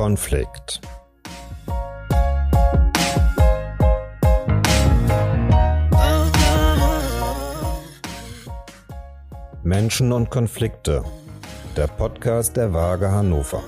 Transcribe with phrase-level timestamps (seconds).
[0.00, 0.80] Konflikt.
[9.62, 11.04] Menschen und Konflikte.
[11.76, 13.62] Der Podcast der Waage Hannover.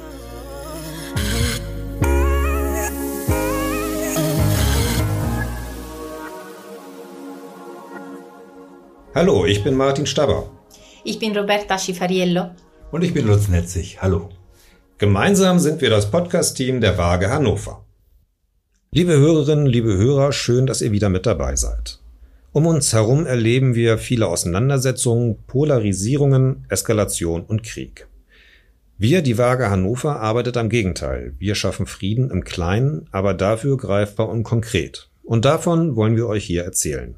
[9.15, 10.47] Hallo, ich bin Martin Staber.
[11.05, 12.53] Ich bin Roberta Schifariello.
[12.91, 14.01] Und ich bin Lutz Netzig.
[14.01, 14.31] Hallo.
[15.03, 17.85] Gemeinsam sind wir das Podcast-Team der Waage Hannover.
[18.93, 21.99] Liebe Hörerinnen, liebe Hörer, schön, dass ihr wieder mit dabei seid.
[22.53, 28.07] Um uns herum erleben wir viele Auseinandersetzungen, Polarisierungen, Eskalation und Krieg.
[28.97, 31.35] Wir, die Waage Hannover, arbeitet am Gegenteil.
[31.37, 35.11] Wir schaffen Frieden im Kleinen, aber dafür greifbar und konkret.
[35.25, 37.17] Und davon wollen wir euch hier erzählen.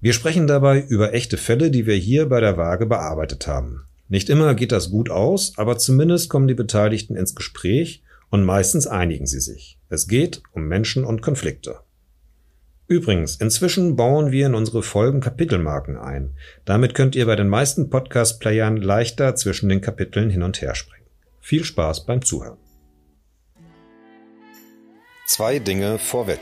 [0.00, 3.86] Wir sprechen dabei über echte Fälle, die wir hier bei der Waage bearbeitet haben.
[4.10, 8.88] Nicht immer geht das gut aus, aber zumindest kommen die Beteiligten ins Gespräch und meistens
[8.88, 9.78] einigen sie sich.
[9.88, 11.78] Es geht um Menschen und Konflikte.
[12.88, 16.34] Übrigens, inzwischen bauen wir in unsere Folgen Kapitelmarken ein.
[16.64, 21.06] Damit könnt ihr bei den meisten Podcast-Playern leichter zwischen den Kapiteln hin und her springen.
[21.40, 22.58] Viel Spaß beim Zuhören.
[25.24, 26.40] Zwei Dinge vorweg.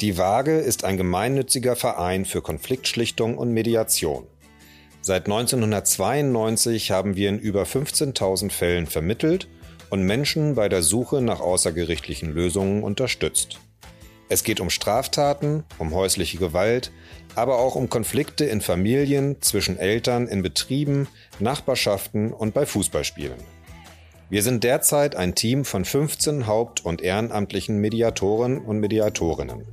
[0.00, 4.28] Die Waage ist ein gemeinnütziger Verein für Konfliktschlichtung und Mediation.
[5.00, 9.48] Seit 1992 haben wir in über 15.000 Fällen vermittelt
[9.90, 13.58] und Menschen bei der Suche nach außergerichtlichen Lösungen unterstützt.
[14.28, 16.92] Es geht um Straftaten, um häusliche Gewalt,
[17.34, 21.08] aber auch um Konflikte in Familien, zwischen Eltern, in Betrieben,
[21.40, 23.57] Nachbarschaften und bei Fußballspielen.
[24.30, 29.64] Wir sind derzeit ein Team von 15 haupt- und ehrenamtlichen Mediatoren und Mediatorinnen.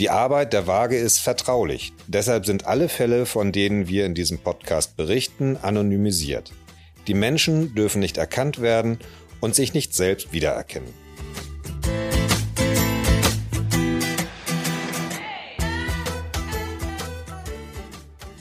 [0.00, 1.92] Die Arbeit der Waage ist vertraulich.
[2.08, 6.52] Deshalb sind alle Fälle, von denen wir in diesem Podcast berichten, anonymisiert.
[7.06, 8.98] Die Menschen dürfen nicht erkannt werden
[9.40, 11.03] und sich nicht selbst wiedererkennen.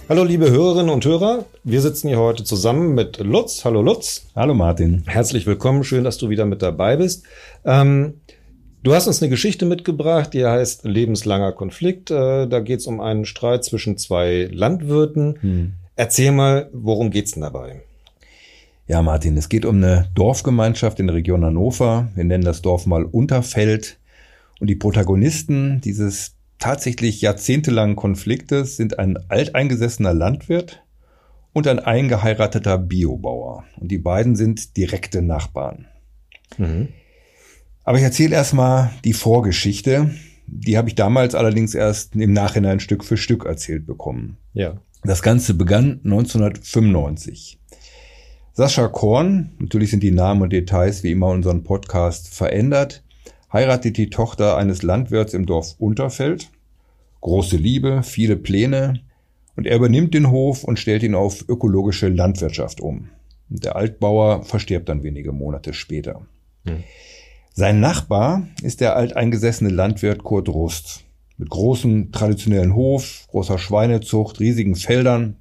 [0.09, 3.63] Hallo liebe Hörerinnen und Hörer, wir sitzen hier heute zusammen mit Lutz.
[3.63, 4.27] Hallo Lutz.
[4.35, 5.03] Hallo Martin.
[5.07, 7.23] Herzlich willkommen, schön, dass du wieder mit dabei bist.
[7.63, 8.15] Ähm,
[8.83, 12.11] Du hast uns eine Geschichte mitgebracht, die heißt Lebenslanger Konflikt.
[12.11, 15.37] Äh, da geht es um einen Streit zwischen zwei Landwirten.
[15.39, 15.73] Hm.
[15.95, 17.81] Erzähl mal, worum geht's denn dabei?
[18.85, 22.09] Ja, Martin, es geht um eine Dorfgemeinschaft in der Region Hannover.
[22.13, 23.99] Wir nennen das Dorf mal Unterfeld.
[24.59, 30.81] Und die Protagonisten dieses tatsächlich jahrzehntelangen Konfliktes sind ein alteingesessener Landwirt
[31.51, 33.66] und ein eingeheirateter Biobauer.
[33.81, 35.88] Und die beiden sind direkte Nachbarn.
[36.57, 36.88] Mhm.
[37.84, 40.12] Aber ich erzähle erstmal die Vorgeschichte.
[40.47, 44.38] Die habe ich damals allerdings erst im Nachhinein Stück für Stück erzählt bekommen.
[44.53, 44.78] Ja.
[45.03, 47.59] Das Ganze begann 1995.
[48.53, 53.03] Sascha Korn, natürlich sind die Namen und Details wie immer unseren Podcast verändert,
[53.51, 56.52] heiratet die Tochter eines Landwirts im Dorf Unterfeld.
[57.23, 59.00] Große Liebe, viele Pläne
[59.56, 63.07] und er übernimmt den Hof und stellt ihn auf ökologische Landwirtschaft um.
[63.47, 66.25] Der Altbauer verstirbt dann wenige Monate später.
[66.66, 66.83] Hm.
[67.53, 71.06] Sein Nachbar ist der alteingesessene Landwirt Kurt Rust.
[71.38, 75.38] Mit großem traditionellen Hof, großer Schweinezucht, riesigen Feldern.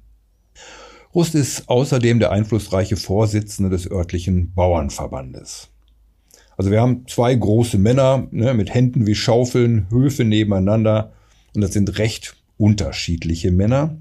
[1.13, 5.67] Rust ist außerdem der einflussreiche Vorsitzende des örtlichen Bauernverbandes.
[6.55, 11.11] Also wir haben zwei große Männer ne, mit Händen wie Schaufeln, Höfe nebeneinander
[11.55, 13.97] und das sind recht unterschiedliche Männer.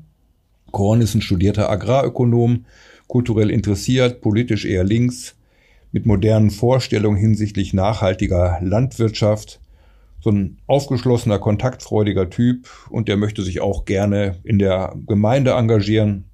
[0.70, 2.64] Korn ist ein studierter Agrarökonom,
[3.06, 5.36] kulturell interessiert, politisch eher links,
[5.92, 9.60] mit modernen Vorstellungen hinsichtlich nachhaltiger Landwirtschaft.
[10.20, 16.24] So ein aufgeschlossener, kontaktfreudiger Typ und der möchte sich auch gerne in der Gemeinde engagieren.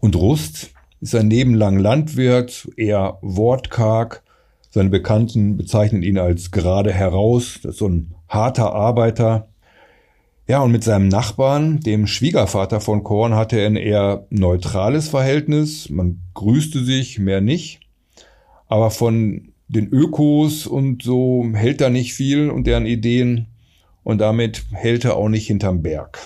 [0.00, 0.70] Und Rust
[1.00, 4.22] ist ein nebenlang Landwirt, eher wortkarg.
[4.70, 7.58] Seine Bekannten bezeichnen ihn als gerade heraus.
[7.62, 9.48] Das ist so ein harter Arbeiter.
[10.46, 15.88] Ja, und mit seinem Nachbarn, dem Schwiegervater von Korn, hatte er ein eher neutrales Verhältnis.
[15.88, 17.80] Man grüßte sich, mehr nicht.
[18.66, 23.46] Aber von den Ökos und so hält er nicht viel und deren Ideen
[24.02, 26.18] und damit hält er auch nicht hinterm Berg.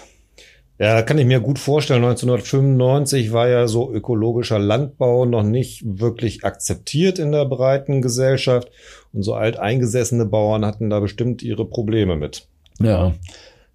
[0.80, 2.04] Ja, kann ich mir gut vorstellen.
[2.04, 8.70] 1995 war ja so ökologischer Landbau noch nicht wirklich akzeptiert in der breiten Gesellschaft.
[9.12, 12.46] Und so alteingesessene Bauern hatten da bestimmt ihre Probleme mit.
[12.80, 13.12] Ja,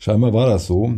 [0.04, 0.94] scheinbar war das so.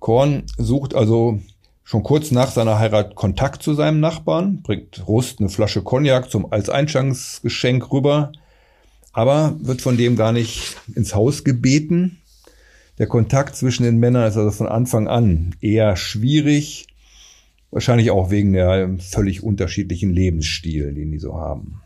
[0.00, 1.40] Korn sucht also
[1.82, 6.52] schon kurz nach seiner Heirat Kontakt zu seinem Nachbarn, bringt Rust eine Flasche Cognac zum
[6.52, 8.32] als Einstandsgeschenk rüber.
[9.14, 12.18] aber wird von dem gar nicht ins Haus gebeten.
[12.98, 16.88] Der Kontakt zwischen den Männern ist also von Anfang an eher schwierig,
[17.70, 21.83] wahrscheinlich auch wegen der völlig unterschiedlichen Lebensstil, den die so haben.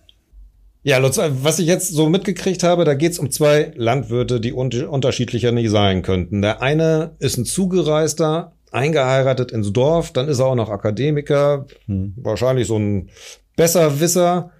[0.82, 4.70] Ja, Lutz, was ich jetzt so mitgekriegt habe, da geht's um zwei Landwirte, die un
[4.84, 6.40] unterschiedlicher nicht sein könnten.
[6.40, 12.14] Der eine ist ein Zugereister, eingeheiratet ins Dorf, dann ist er auch noch Akademiker, hm.
[12.16, 13.10] wahrscheinlich so ein
[13.56, 14.52] Besserwisser.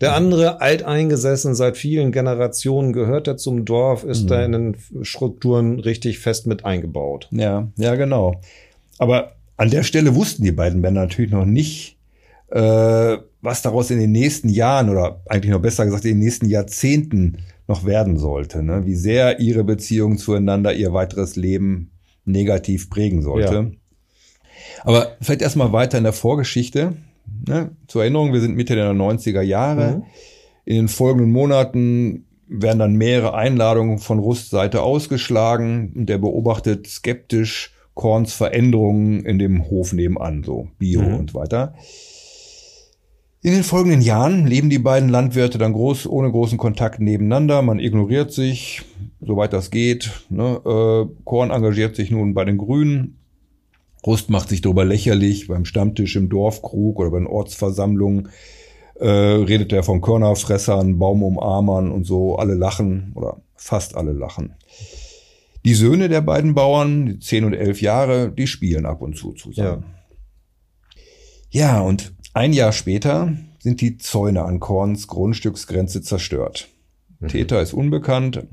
[0.00, 4.26] Der andere alteingesessen, seit vielen Generationen gehört er zum Dorf, ist mhm.
[4.28, 7.28] da in den Strukturen richtig fest mit eingebaut.
[7.30, 8.42] Ja, ja, genau.
[8.98, 11.96] Aber an der Stelle wussten die beiden Männer natürlich noch nicht,
[12.50, 16.46] äh, was daraus in den nächsten Jahren oder eigentlich noch besser gesagt in den nächsten
[16.46, 17.38] Jahrzehnten
[17.68, 18.62] noch werden sollte.
[18.62, 18.84] Ne?
[18.84, 21.92] Wie sehr ihre Beziehung zueinander ihr weiteres Leben
[22.24, 23.54] negativ prägen sollte.
[23.54, 23.70] Ja.
[24.82, 26.94] Aber vielleicht erstmal weiter in der Vorgeschichte.
[27.46, 27.70] Ne?
[27.86, 29.98] Zur Erinnerung, wir sind Mitte der 90er Jahre.
[29.98, 30.02] Mhm.
[30.64, 36.86] In den folgenden Monaten werden dann mehrere Einladungen von Rusts Seite ausgeschlagen und der beobachtet
[36.88, 41.16] skeptisch Korns Veränderungen in dem Hof nebenan, so Bio mhm.
[41.16, 41.74] und weiter.
[43.46, 47.62] In den folgenden Jahren leben die beiden Landwirte dann groß, ohne großen Kontakt nebeneinander.
[47.62, 48.82] Man ignoriert sich,
[49.20, 50.10] soweit das geht.
[50.30, 50.60] Ne?
[50.64, 53.18] Äh, Korn engagiert sich nun bei den Grünen.
[54.04, 58.30] Rust macht sich darüber lächerlich beim Stammtisch im Dorfkrug oder bei den Ortsversammlungen.
[58.96, 62.34] Äh, redet er von Körnerfressern, Baumumarmern und so.
[62.34, 64.56] Alle lachen oder fast alle lachen.
[65.64, 69.84] Die Söhne der beiden Bauern, zehn und elf Jahre, die spielen ab und zu zusammen.
[71.52, 76.68] Ja, ja und ein Jahr später sind die Zäune an Korns Grundstücksgrenze zerstört.
[77.18, 77.28] Mhm.
[77.28, 78.46] Täter ist unbekannt.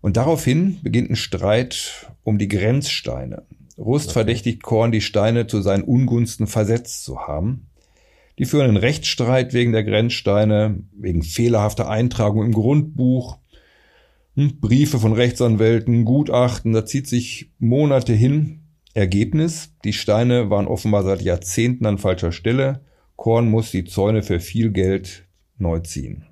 [0.00, 3.44] Und daraufhin beginnt ein Streit um die Grenzsteine.
[3.78, 4.14] Rust okay.
[4.14, 7.68] verdächtigt Korn, die Steine zu seinen Ungunsten versetzt zu haben.
[8.40, 13.38] Die führen einen Rechtsstreit wegen der Grenzsteine, wegen fehlerhafter Eintragung im Grundbuch,
[14.34, 18.62] hm, Briefe von Rechtsanwälten, Gutachten, da zieht sich Monate hin.
[18.92, 22.80] Ergebnis, die Steine waren offenbar seit Jahrzehnten an falscher Stelle.
[23.18, 25.24] Korn muss die Zäune für viel Geld
[25.58, 26.24] neu ziehen.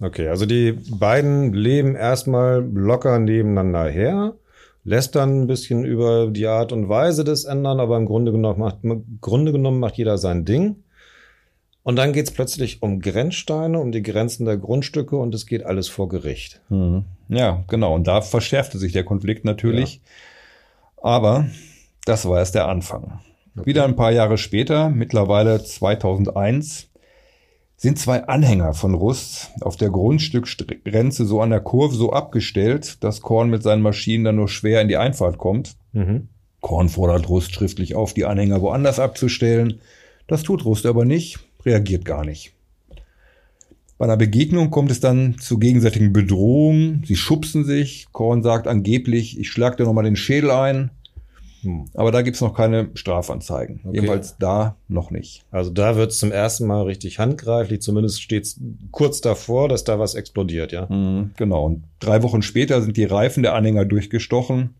[0.00, 4.36] Okay, also die beiden leben erstmal locker nebeneinander her,
[4.84, 8.60] lässt dann ein bisschen über die Art und Weise des ändern, aber im Grunde genommen
[8.60, 10.76] macht, im Grunde genommen macht jeder sein Ding.
[11.82, 15.88] Und dann geht's plötzlich um Grenzsteine, um die Grenzen der Grundstücke und es geht alles
[15.88, 16.60] vor Gericht.
[16.68, 17.04] Hm.
[17.28, 17.92] Ja, genau.
[17.92, 19.96] Und da verschärfte sich der Konflikt natürlich.
[19.96, 21.02] Ja.
[21.02, 21.46] Aber
[22.04, 23.20] das war erst der Anfang.
[23.56, 23.66] Okay.
[23.66, 26.90] Wieder ein paar Jahre später, mittlerweile 2001,
[27.76, 33.20] sind zwei Anhänger von Rust auf der Grundstückgrenze so an der Kurve so abgestellt, dass
[33.20, 35.76] Korn mit seinen Maschinen dann nur schwer in die Einfahrt kommt.
[35.92, 36.28] Mhm.
[36.60, 39.80] Korn fordert Rust schriftlich auf, die Anhänger woanders abzustellen.
[40.26, 42.54] Das tut Rust aber nicht, reagiert gar nicht.
[43.98, 47.04] Bei einer Begegnung kommt es dann zu gegenseitigen Bedrohungen.
[47.06, 48.06] Sie schubsen sich.
[48.12, 50.90] Korn sagt angeblich, ich schlag dir nochmal den Schädel ein.
[51.64, 51.86] Hm.
[51.94, 53.80] Aber da gibt's noch keine Strafanzeigen.
[53.84, 53.96] Okay.
[53.96, 55.44] Jedenfalls da noch nicht.
[55.50, 57.80] Also da wird's zum ersten Mal richtig handgreiflich.
[57.80, 60.86] Zumindest steht's kurz davor, dass da was explodiert, ja.
[60.86, 61.64] Mhm, genau.
[61.66, 64.74] Und drei Wochen später sind die Reifen der Anhänger durchgestochen.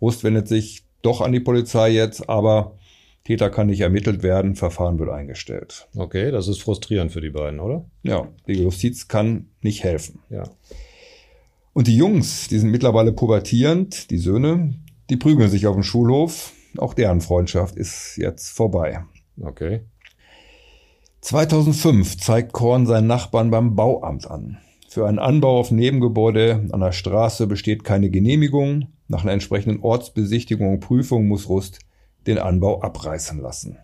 [0.00, 2.76] Rust wendet sich doch an die Polizei jetzt, aber
[3.24, 5.88] Täter kann nicht ermittelt werden, Verfahren wird eingestellt.
[5.94, 7.84] Okay, das ist frustrierend für die beiden, oder?
[8.02, 10.20] Ja, die Justiz kann nicht helfen.
[10.30, 10.44] Ja.
[11.72, 14.74] Und die Jungs, die sind mittlerweile pubertierend, die Söhne,
[15.10, 16.52] die prügeln sich auf dem Schulhof.
[16.78, 19.04] Auch deren Freundschaft ist jetzt vorbei.
[19.40, 19.82] Okay.
[21.20, 24.58] 2005 zeigt Korn seinen Nachbarn beim Bauamt an.
[24.88, 28.88] Für einen Anbau auf Nebengebäude an der Straße besteht keine Genehmigung.
[29.08, 31.80] Nach einer entsprechenden Ortsbesichtigung und Prüfung muss Rust
[32.26, 33.78] den Anbau abreißen lassen.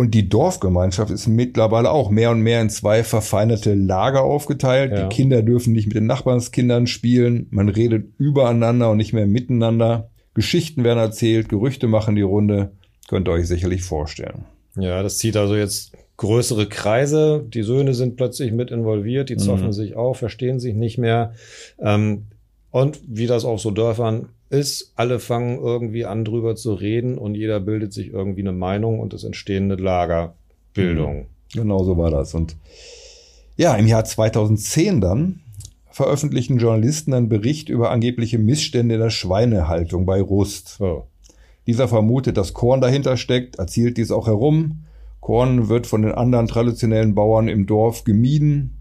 [0.00, 4.92] Und die Dorfgemeinschaft ist mittlerweile auch mehr und mehr in zwei verfeindete Lager aufgeteilt.
[4.92, 5.02] Ja.
[5.02, 7.48] Die Kinder dürfen nicht mit den Nachbarskindern spielen.
[7.50, 10.08] Man redet übereinander und nicht mehr miteinander.
[10.32, 12.70] Geschichten werden erzählt, Gerüchte machen die Runde.
[13.08, 14.46] Könnt ihr euch sicherlich vorstellen.
[14.74, 17.44] Ja, das zieht also jetzt größere Kreise.
[17.46, 19.72] Die Söhne sind plötzlich mit involviert, die zoffen mhm.
[19.74, 21.34] sich auf, verstehen sich nicht mehr.
[21.78, 22.22] Ähm,
[22.70, 27.36] und wie das auf so Dörfern ist, alle fangen irgendwie an drüber zu reden und
[27.36, 31.18] jeder bildet sich irgendwie eine Meinung und es entstehen eine Lagerbildung.
[31.18, 31.26] Mhm.
[31.54, 32.34] Genau so war das.
[32.34, 32.56] Und
[33.56, 35.40] ja, im Jahr 2010 dann
[35.90, 40.78] veröffentlichten Journalisten einen Bericht über angebliche Missstände in der Schweinehaltung bei Rust.
[40.80, 41.04] Oh.
[41.66, 44.84] Dieser vermutet, dass Korn dahinter steckt, erzählt dies auch herum.
[45.20, 48.78] Korn wird von den anderen traditionellen Bauern im Dorf gemieden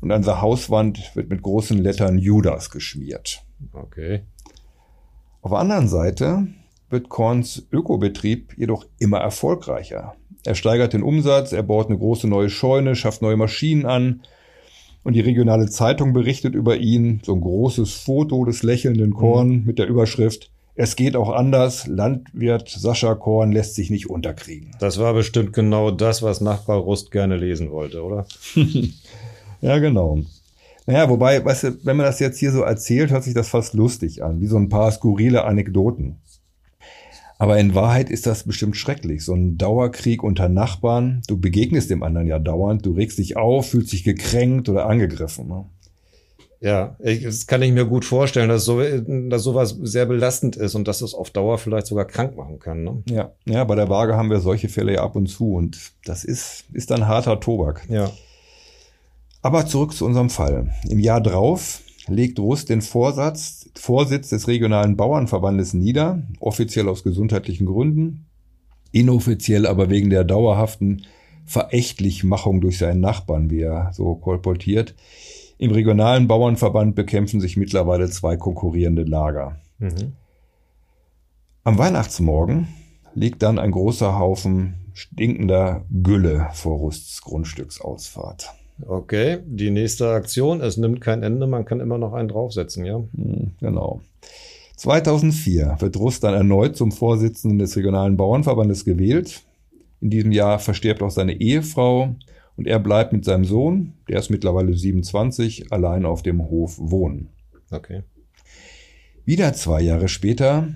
[0.00, 3.42] und an der Hauswand wird mit großen Lettern Judas geschmiert.
[3.72, 4.22] Okay.
[5.46, 6.48] Auf der anderen Seite
[6.90, 10.16] wird Korns Ökobetrieb jedoch immer erfolgreicher.
[10.44, 14.22] Er steigert den Umsatz, er baut eine große neue Scheune, schafft neue Maschinen an
[15.04, 19.66] Und die regionale Zeitung berichtet über ihn, so ein großes Foto des lächelnden Korn mhm.
[19.66, 21.86] mit der Überschrift es geht auch anders.
[21.86, 24.72] Landwirt Sascha Korn lässt sich nicht unterkriegen.
[24.78, 28.26] Das war bestimmt genau das, was Nachbar Rust gerne lesen wollte, oder?
[29.62, 30.18] ja, genau.
[30.86, 33.74] Naja, wobei, weißt du, wenn man das jetzt hier so erzählt, hört sich das fast
[33.74, 36.20] lustig an, wie so ein paar skurrile Anekdoten.
[37.38, 39.24] Aber in Wahrheit ist das bestimmt schrecklich.
[39.24, 41.22] So ein Dauerkrieg unter Nachbarn.
[41.26, 42.86] Du begegnest dem anderen ja dauernd.
[42.86, 45.48] Du regst dich auf, fühlst dich gekränkt oder angegriffen.
[45.48, 45.66] Ne?
[46.60, 50.74] Ja, ich, das kann ich mir gut vorstellen, dass, so, dass sowas sehr belastend ist
[50.74, 52.82] und dass es auf Dauer vielleicht sogar krank machen kann.
[52.82, 53.02] Ne?
[53.10, 56.24] Ja, ja, bei der Waage haben wir solche Fälle ja ab und zu und das
[56.24, 57.82] ist, ist dann harter Tobak.
[57.90, 58.10] Ja.
[59.46, 60.72] Aber zurück zu unserem Fall.
[60.88, 67.64] Im Jahr drauf legt Rust den Vorsatz, Vorsitz des regionalen Bauernverbandes nieder, offiziell aus gesundheitlichen
[67.64, 68.26] Gründen,
[68.90, 71.02] inoffiziell aber wegen der dauerhaften
[71.44, 74.96] Verächtlichmachung durch seinen Nachbarn, wie er so kolportiert.
[75.58, 79.60] Im regionalen Bauernverband bekämpfen sich mittlerweile zwei konkurrierende Lager.
[79.78, 80.14] Mhm.
[81.62, 82.66] Am Weihnachtsmorgen
[83.14, 88.52] liegt dann ein großer Haufen stinkender Gülle vor Rusts Grundstücksausfahrt.
[88.84, 92.96] Okay, die nächste Aktion, es nimmt kein Ende, man kann immer noch einen draufsetzen, ja?
[92.96, 94.02] Hm, genau.
[94.76, 99.42] 2004 wird Rust dann erneut zum Vorsitzenden des regionalen Bauernverbandes gewählt.
[100.02, 102.14] In diesem Jahr verstirbt auch seine Ehefrau
[102.56, 107.30] und er bleibt mit seinem Sohn, der ist mittlerweile 27, allein auf dem Hof wohnen.
[107.70, 108.02] Okay.
[109.24, 110.68] Wieder zwei Jahre später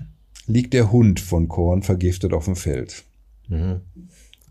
[0.47, 3.03] liegt der Hund von Korn vergiftet auf dem Feld.
[3.47, 3.81] Mhm.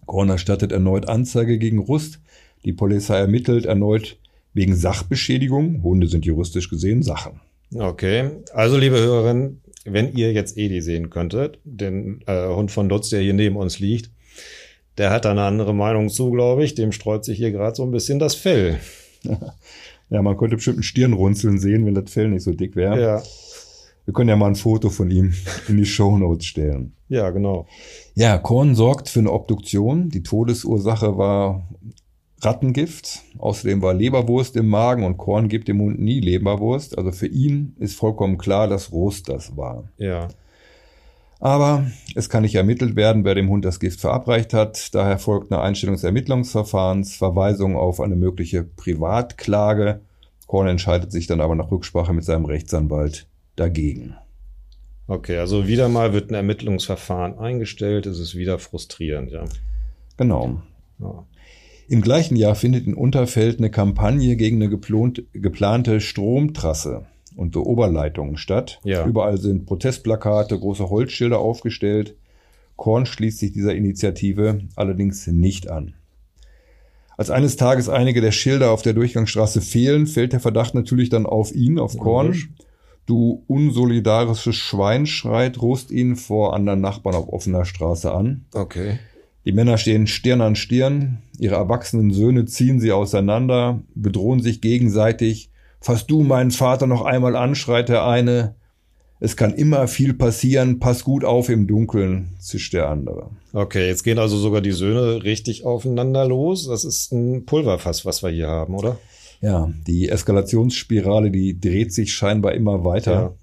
[0.07, 2.21] Korn erstattet erneut Anzeige gegen Rust.
[2.65, 4.19] Die Polizei ermittelt erneut
[4.53, 5.83] wegen Sachbeschädigung.
[5.83, 7.41] Hunde sind juristisch gesehen Sachen.
[7.75, 13.11] Okay, also liebe Hörerinnen, wenn ihr jetzt Edi sehen könntet, den äh, Hund von Lutz,
[13.11, 14.11] der hier neben uns liegt,
[14.99, 16.75] der hat da eine andere Meinung zu, glaube ich.
[16.75, 18.79] Dem streut sich hier gerade so ein bisschen das Fell.
[20.13, 23.01] Ja, man könnte bestimmt ein Stirnrunzeln sehen, wenn das Fell nicht so dick wäre.
[23.01, 23.23] Ja.
[24.05, 25.33] Wir können ja mal ein Foto von ihm
[25.69, 26.95] in die Shownotes stellen.
[27.09, 27.69] Ja, genau.
[28.15, 30.09] Ja, Korn sorgt für eine Obduktion.
[30.09, 31.69] Die Todesursache war
[32.43, 33.23] Rattengift.
[33.39, 36.97] Außerdem war Leberwurst im Magen und Korn gibt dem Hund nie Leberwurst.
[36.97, 39.85] Also für ihn ist vollkommen klar, dass Rost das war.
[39.99, 40.29] Ja.
[41.39, 44.95] Aber es kann nicht ermittelt werden, wer dem Hund das Gift verabreicht hat.
[44.95, 50.01] Daher folgt eine Einstellung des Ermittlungsverfahrens, Verweisung auf eine mögliche Privatklage.
[50.47, 54.17] Korn entscheidet sich dann aber nach Rücksprache mit seinem Rechtsanwalt dagegen.
[55.07, 58.07] Okay, also wieder mal wird ein Ermittlungsverfahren eingestellt.
[58.07, 59.45] Es ist wieder frustrierend, ja.
[60.17, 60.61] Genau.
[60.99, 61.25] Ja.
[61.91, 68.37] Im gleichen Jahr findet in Unterfeld eine Kampagne gegen eine geplante Stromtrasse und so Oberleitungen
[68.37, 68.79] statt.
[68.85, 69.05] Ja.
[69.05, 72.15] Überall sind Protestplakate, große Holzschilder aufgestellt.
[72.77, 75.95] Korn schließt sich dieser Initiative allerdings nicht an.
[77.17, 81.27] Als eines Tages einige der Schilder auf der Durchgangsstraße fehlen, fällt der Verdacht natürlich dann
[81.27, 82.55] auf ihn, auf Korn.
[83.07, 88.45] Du unsolidarisches Schwein, schreit Rust ihn vor anderen Nachbarn auf offener Straße an.
[88.55, 89.01] Okay.
[89.45, 95.51] Die Männer stehen Stirn an Stirn, ihre erwachsenen Söhne ziehen sie auseinander, bedrohen sich gegenseitig
[95.81, 98.55] Fass du meinen Vater noch einmal an, schreit der eine.
[99.19, 103.31] Es kann immer viel passieren, pass gut auf im Dunkeln, zischt der andere.
[103.53, 106.67] Okay, jetzt gehen also sogar die Söhne richtig aufeinander los.
[106.67, 108.99] Das ist ein Pulverfass, was wir hier haben, oder?
[109.43, 113.13] Ja, die Eskalationsspirale, die dreht sich scheinbar immer weiter.
[113.13, 113.35] Ja.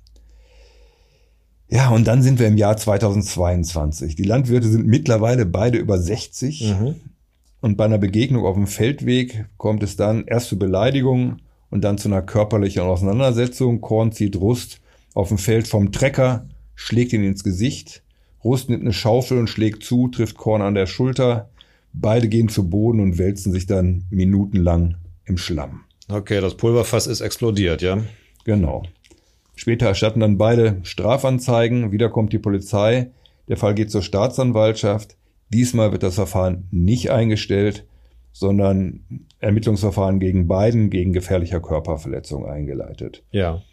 [1.69, 4.15] Ja und dann sind wir im Jahr 2022.
[4.15, 6.75] Die Landwirte sind mittlerweile beide über 60.
[6.79, 6.95] Mhm.
[7.59, 11.97] Und bei einer Begegnung auf dem Feldweg kommt es dann erst zu Beleidigungen, und dann
[11.97, 13.81] zu einer körperlichen Auseinandersetzung.
[13.81, 14.79] Korn zieht Rust
[15.13, 18.03] auf dem Feld vom Trecker, schlägt ihn ins Gesicht.
[18.43, 21.50] Rust nimmt eine Schaufel und schlägt zu, trifft Korn an der Schulter.
[21.93, 25.81] Beide gehen zu Boden und wälzen sich dann minutenlang im Schlamm.
[26.07, 27.97] Okay, das Pulverfass ist explodiert, ja?
[28.45, 28.83] Genau.
[29.57, 31.91] Später erstatten dann beide Strafanzeigen.
[31.91, 33.11] Wieder kommt die Polizei.
[33.49, 35.17] Der Fall geht zur Staatsanwaltschaft.
[35.49, 37.85] Diesmal wird das Verfahren nicht eingestellt
[38.37, 43.23] sondern Ermittlungsverfahren gegen beiden gegen gefährlicher Körperverletzung eingeleitet.
[43.31, 43.63] Ja.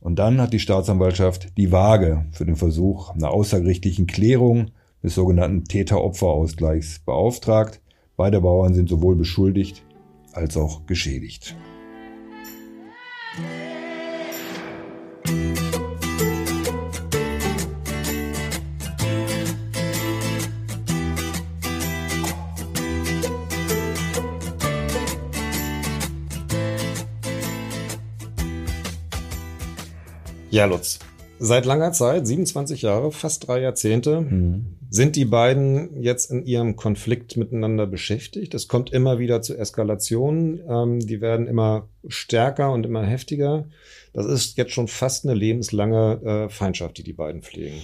[0.00, 4.70] Und dann hat die Staatsanwaltschaft die Waage für den Versuch einer außergerichtlichen Klärung
[5.02, 7.80] des sogenannten Täter-Opfer-Ausgleichs beauftragt.
[8.16, 9.82] Beide Bauern sind sowohl beschuldigt
[10.32, 11.56] als auch geschädigt.
[30.54, 31.00] Ja, Lutz.
[31.40, 34.76] Seit langer Zeit, 27 Jahre, fast drei Jahrzehnte, mhm.
[34.94, 38.54] Sind die beiden jetzt in ihrem Konflikt miteinander beschäftigt?
[38.54, 40.60] Es kommt immer wieder zu Eskalationen.
[40.68, 43.64] Ähm, die werden immer stärker und immer heftiger.
[44.12, 47.74] Das ist jetzt schon fast eine lebenslange äh, Feindschaft, die die beiden pflegen.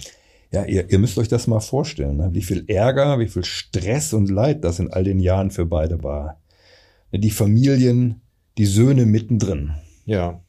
[0.53, 2.29] Ja, ihr, ihr müsst euch das mal vorstellen, ne?
[2.31, 6.01] wie viel Ärger, wie viel Stress und Leid das in all den Jahren für beide
[6.03, 6.39] war.
[7.11, 8.21] Die Familien,
[8.57, 9.73] die Söhne mittendrin.
[10.05, 10.39] Ja.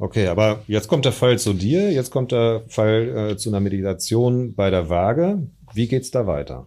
[0.00, 3.60] Okay, aber jetzt kommt der Fall zu dir, jetzt kommt der Fall äh, zu einer
[3.60, 5.46] Meditation bei der Waage.
[5.74, 6.66] Wie geht's da weiter?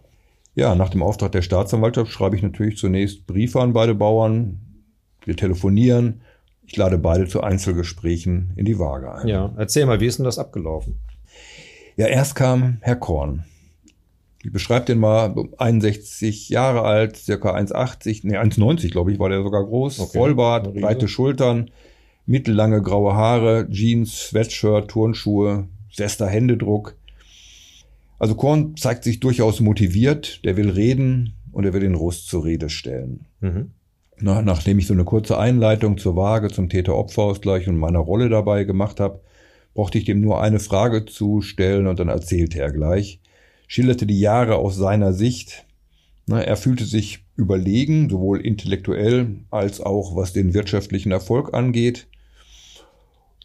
[0.54, 4.60] Ja, nach dem Auftrag der Staatsanwaltschaft schreibe ich natürlich zunächst Briefe an beide Bauern.
[5.24, 6.20] Wir telefonieren.
[6.64, 9.26] Ich lade beide zu Einzelgesprächen in die Waage ein.
[9.26, 11.00] Ja, erzähl mal, wie ist denn das abgelaufen?
[11.96, 13.44] Ja, erst kam Herr Korn.
[14.44, 19.42] Ich beschreibe den mal, 61 Jahre alt, circa 1,80, nee, 1,90 glaube ich, war der
[19.42, 20.18] sogar groß, okay.
[20.18, 21.70] Vollbart, breite Schultern,
[22.26, 26.96] mittellange graue Haare, Jeans, Sweatshirt, Turnschuhe, fester Händedruck.
[28.18, 32.44] Also Korn zeigt sich durchaus motiviert, der will reden und er will den Rust zur
[32.44, 33.26] Rede stellen.
[33.40, 33.70] Mhm.
[34.20, 38.64] Na, nachdem ich so eine kurze Einleitung zur Waage, zum Täter-Opfer-Ausgleich und meiner Rolle dabei
[38.64, 39.20] gemacht habe,
[39.74, 43.20] brauchte ich dem nur eine Frage zu stellen und dann erzählte er gleich,
[43.66, 45.66] schilderte die Jahre aus seiner Sicht.
[46.26, 52.06] Na, er fühlte sich überlegen, sowohl intellektuell als auch was den wirtschaftlichen Erfolg angeht.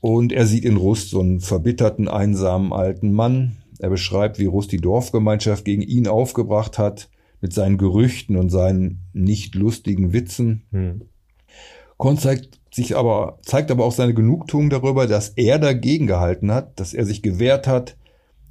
[0.01, 3.58] Und er sieht in Rust so einen verbitterten, einsamen alten Mann.
[3.79, 7.10] Er beschreibt, wie Rust die Dorfgemeinschaft gegen ihn aufgebracht hat,
[7.41, 10.63] mit seinen Gerüchten und seinen nicht lustigen Witzen.
[10.72, 11.01] Hm.
[11.98, 16.79] Korn zeigt sich aber, zeigt aber auch seine Genugtuung darüber, dass er dagegen gehalten hat,
[16.79, 17.98] dass er sich gewehrt hat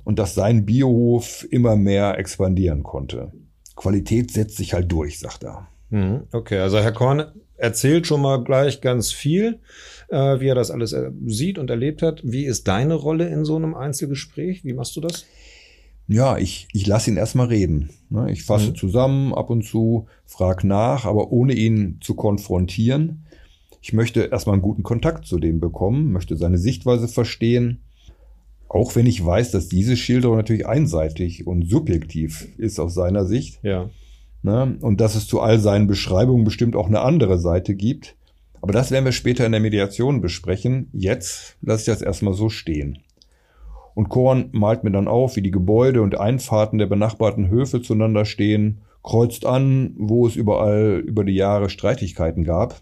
[0.05, 3.33] und dass sein Biohof immer mehr expandieren konnte.
[3.76, 5.69] Qualität setzt sich halt durch, sagt er.
[5.90, 7.25] Hm, okay, also Herr Korn
[7.59, 9.59] erzählt schon mal gleich ganz viel,
[10.09, 12.21] äh, wie er das alles äh, sieht und erlebt hat.
[12.25, 14.65] Wie ist deine Rolle in so einem Einzelgespräch?
[14.65, 15.27] Wie machst du das?
[16.07, 17.90] Ja, ich, ich lasse ihn erstmal reden.
[18.09, 18.33] Ne?
[18.33, 18.77] Ich fasse mhm.
[18.77, 23.27] zusammen ab und zu, frag nach, aber ohne ihn zu konfrontieren.
[23.83, 27.83] Ich möchte erstmal einen guten Kontakt zu dem bekommen, möchte seine Sichtweise verstehen.
[28.68, 33.61] Auch wenn ich weiß, dass diese Schilderung natürlich einseitig und subjektiv ist aus seiner Sicht.
[33.62, 33.90] Ja.
[34.42, 34.79] Ne?
[34.81, 38.16] Und dass es zu all seinen Beschreibungen bestimmt auch eine andere Seite gibt.
[38.61, 40.88] Aber das werden wir später in der Mediation besprechen.
[40.92, 42.98] Jetzt lasse ich das erstmal so stehen.
[43.94, 48.24] Und Korn malt mir dann auf, wie die Gebäude und Einfahrten der benachbarten Höfe zueinander
[48.24, 52.81] stehen, kreuzt an, wo es überall über die Jahre Streitigkeiten gab.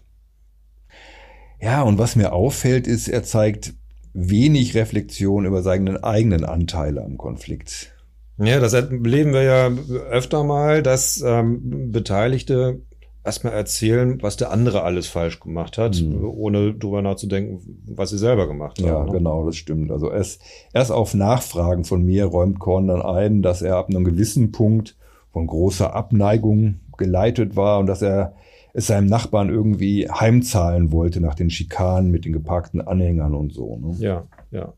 [1.59, 3.73] Ja, und was mir auffällt, ist, er zeigt
[4.13, 7.96] wenig Reflexion über seinen eigenen Anteile am Konflikt.
[8.39, 9.71] Ja, das erleben wir ja
[10.11, 12.81] öfter mal, dass ähm, Beteiligte
[13.27, 16.23] erstmal erzählen, was der andere alles falsch gemacht hat, mhm.
[16.23, 18.87] ohne drüber nachzudenken, was sie selber gemacht haben.
[18.87, 19.11] Ja, ne?
[19.11, 19.91] genau, das stimmt.
[19.91, 20.41] Also erst,
[20.73, 24.95] erst auf Nachfragen von mir räumt Korn dann ein, dass er ab einem gewissen Punkt
[25.33, 28.33] von großer Abneigung geleitet war und dass er
[28.73, 33.75] es seinem Nachbarn irgendwie heimzahlen wollte nach den Schikanen mit den geparkten Anhängern und so.
[33.77, 33.95] Ne?
[33.99, 34.73] Ja, ja.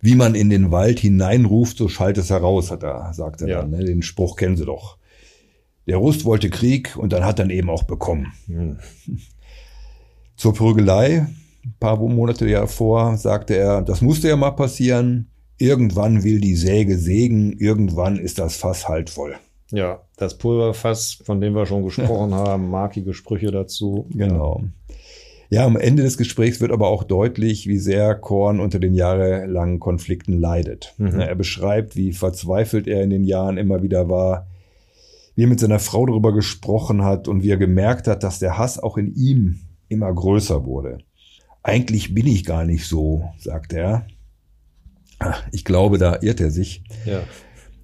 [0.00, 3.60] Wie man in den Wald hineinruft, so schallt es heraus, hat er, sagt er ja.
[3.60, 3.70] dann.
[3.70, 3.84] Ne?
[3.84, 4.96] Den Spruch kennen Sie doch.
[5.86, 8.32] Der Rust wollte Krieg und dann hat er ihn eben auch bekommen.
[8.46, 8.78] Hm.
[10.36, 11.26] Zur Prügelei,
[11.64, 15.30] ein paar Monate davor, sagte er, das musste ja mal passieren.
[15.56, 19.34] Irgendwann will die Säge sägen, irgendwann ist das Fass halt voll.
[19.72, 24.06] Ja, das Pulverfass, von dem wir schon gesprochen haben, markige Sprüche dazu.
[24.10, 24.60] Genau.
[24.62, 24.68] Ja,
[25.56, 30.38] am Ende des Gesprächs wird aber auch deutlich, wie sehr Korn unter den jahrelangen Konflikten
[30.38, 30.94] leidet.
[30.98, 31.20] Mhm.
[31.20, 34.46] Er beschreibt, wie verzweifelt er in den Jahren immer wieder war,
[35.34, 38.58] wie er mit seiner Frau darüber gesprochen hat und wie er gemerkt hat, dass der
[38.58, 40.98] Hass auch in ihm immer größer wurde.
[41.62, 44.06] Eigentlich bin ich gar nicht so, sagt er.
[45.50, 46.84] Ich glaube, da irrt er sich.
[47.04, 47.22] Ja.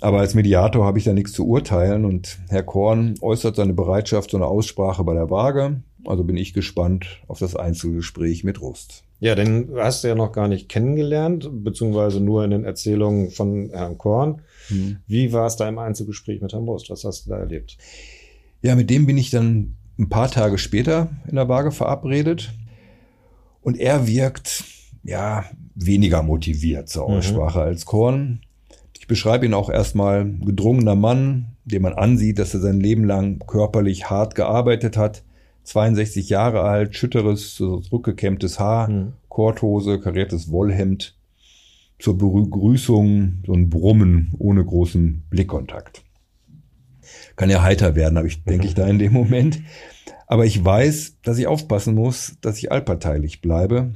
[0.00, 4.30] Aber als Mediator habe ich da nichts zu urteilen und Herr Korn äußert seine Bereitschaft
[4.30, 5.82] zu einer Aussprache bei der Waage.
[6.06, 9.04] Also bin ich gespannt auf das Einzelgespräch mit Rust.
[9.20, 13.70] Ja, den hast du ja noch gar nicht kennengelernt, beziehungsweise nur in den Erzählungen von
[13.70, 14.42] Herrn Korn.
[14.68, 14.98] Hm.
[15.06, 16.90] Wie war es da im Einzelgespräch mit Herrn Rust?
[16.90, 17.78] Was hast du da erlebt?
[18.62, 22.52] Ja, mit dem bin ich dann ein paar Tage später in der Waage verabredet.
[23.62, 24.64] Und er wirkt,
[25.02, 27.16] ja, weniger motiviert zur mhm.
[27.16, 27.64] Aussprache mhm.
[27.64, 28.40] als Korn.
[28.98, 33.38] Ich beschreibe ihn auch erstmal gedrungener Mann, dem man ansieht, dass er sein Leben lang
[33.46, 35.24] körperlich hart gearbeitet hat.
[35.64, 39.12] 62 Jahre alt, schütteres, zurückgekämmtes Haar, mhm.
[39.28, 41.16] Korthose, kariertes Wollhemd.
[41.98, 46.02] Zur Begrüßung so ein Brummen ohne großen Blickkontakt.
[47.36, 49.60] Kann ja heiter werden, habe ich, denke ich, da in dem Moment.
[50.26, 53.92] Aber ich weiß, dass ich aufpassen muss, dass ich allparteilich bleibe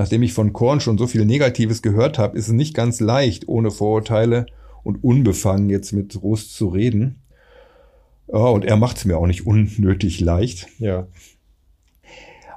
[0.00, 3.48] Nachdem ich von Korn schon so viel Negatives gehört habe, ist es nicht ganz leicht,
[3.48, 4.46] ohne Vorurteile
[4.82, 7.20] und unbefangen jetzt mit Rust zu reden.
[8.32, 10.68] Ja, und er macht es mir auch nicht unnötig leicht.
[10.78, 11.08] Ja.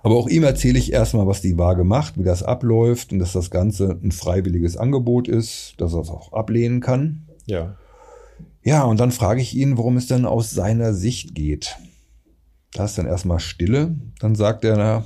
[0.04, 3.32] Aber auch ihm erzähle ich erstmal, was die Waage macht, wie das abläuft und dass
[3.32, 7.28] das Ganze ein freiwilliges Angebot ist, dass er es auch ablehnen kann.
[7.46, 7.78] Ja.
[8.64, 11.78] Ja, und dann frage ich ihn, worum es denn aus seiner Sicht geht.
[12.74, 13.96] Da ist dann erstmal Stille.
[14.20, 15.06] Dann sagt er, na,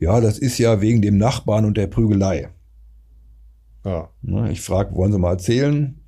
[0.00, 2.48] ja, das ist ja wegen dem Nachbarn und der Prügelei.
[3.84, 4.10] Ja.
[4.22, 6.00] Ne, Ich frage, wollen Sie mal erzählen?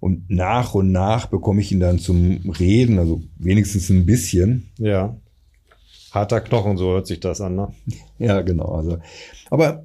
[0.00, 4.68] Und nach und nach bekomme ich ihn dann zum Reden, also wenigstens ein bisschen.
[4.78, 5.16] Ja.
[6.12, 7.68] Harter Knochen, so hört sich das an, ne?
[8.18, 8.66] Ja, genau.
[8.72, 8.98] Also,
[9.50, 9.84] aber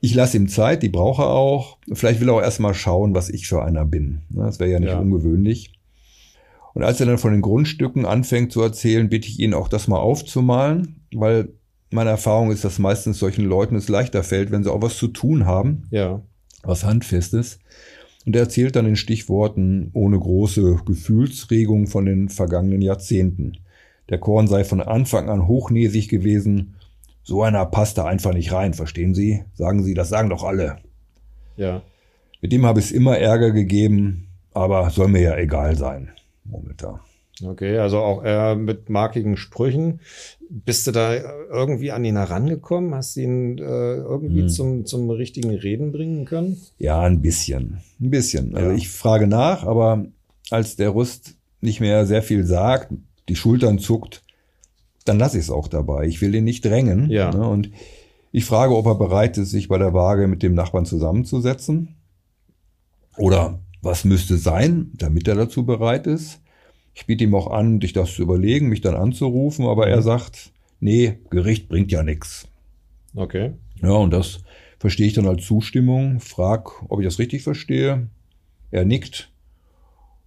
[0.00, 1.78] ich lasse ihm Zeit, die braucht er auch.
[1.92, 4.20] Vielleicht will er auch erstmal schauen, was ich für einer bin.
[4.30, 4.98] Ne, Das wäre ja nicht Ja.
[5.00, 5.72] ungewöhnlich.
[6.74, 9.88] Und als er dann von den Grundstücken anfängt zu erzählen, bitte ich ihn auch das
[9.88, 11.48] mal aufzumalen, weil
[11.90, 15.08] meine Erfahrung ist, dass meistens solchen Leuten es leichter fällt, wenn sie auch was zu
[15.08, 16.22] tun haben, Ja.
[16.62, 17.58] was Handfestes.
[18.28, 23.56] Und er erzählt dann in Stichworten ohne große Gefühlsregung von den vergangenen Jahrzehnten.
[24.10, 26.74] Der Korn sei von Anfang an hochnäsig gewesen.
[27.22, 29.44] So einer passt da einfach nicht rein, verstehen Sie?
[29.54, 30.76] Sagen Sie, das sagen doch alle.
[31.56, 31.80] Ja.
[32.42, 36.10] Mit dem habe es immer Ärger gegeben, aber soll mir ja egal sein.
[36.44, 37.00] Momentan.
[37.44, 40.00] Okay, also auch eher mit markigen Sprüchen.
[40.50, 41.14] Bist du da
[41.50, 42.94] irgendwie an ihn herangekommen?
[42.94, 44.48] Hast du ihn äh, irgendwie Hm.
[44.48, 46.56] zum, zum richtigen Reden bringen können?
[46.78, 47.78] Ja, ein bisschen.
[48.00, 48.54] Ein bisschen.
[48.56, 48.76] Also Ja.
[48.76, 50.06] ich frage nach, aber
[50.50, 52.92] als der Rust nicht mehr sehr viel sagt,
[53.28, 54.22] die Schultern zuckt,
[55.04, 56.06] dann lasse ich es auch dabei.
[56.06, 57.10] Ich will ihn nicht drängen.
[57.10, 57.30] Ja.
[57.30, 57.46] Ne?
[57.48, 57.70] Und
[58.32, 61.94] ich frage, ob er bereit ist, sich bei der Waage mit dem Nachbarn zusammenzusetzen.
[63.16, 66.40] Oder was müsste sein, damit er dazu bereit ist.
[66.98, 70.50] Ich biete ihm auch an, dich das zu überlegen, mich dann anzurufen, aber er sagt,
[70.80, 72.48] nee, Gericht bringt ja nichts.
[73.14, 73.52] Okay.
[73.80, 74.40] Ja, und das
[74.80, 78.08] verstehe ich dann als Zustimmung, frag, ob ich das richtig verstehe.
[78.72, 79.30] Er nickt.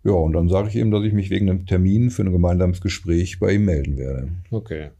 [0.06, 2.80] Ja, und dann sage ich ihm, dass ich mich wegen einem Termin für ein gemeinsames
[2.80, 4.30] Gespräch bei ihm melden werde.
[4.50, 4.92] Okay.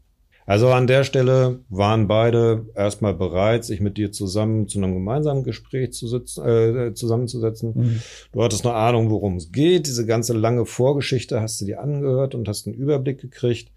[0.44, 5.44] Also an der Stelle waren beide erstmal bereit, sich mit dir zusammen zu einem gemeinsamen
[5.44, 8.00] Gespräch zu sitzen, äh, zusammenzusetzen.
[8.32, 9.86] Du hattest eine Ahnung, worum es geht.
[9.86, 13.70] Diese ganze lange Vorgeschichte hast du dir angehört und hast einen Überblick gekriegt.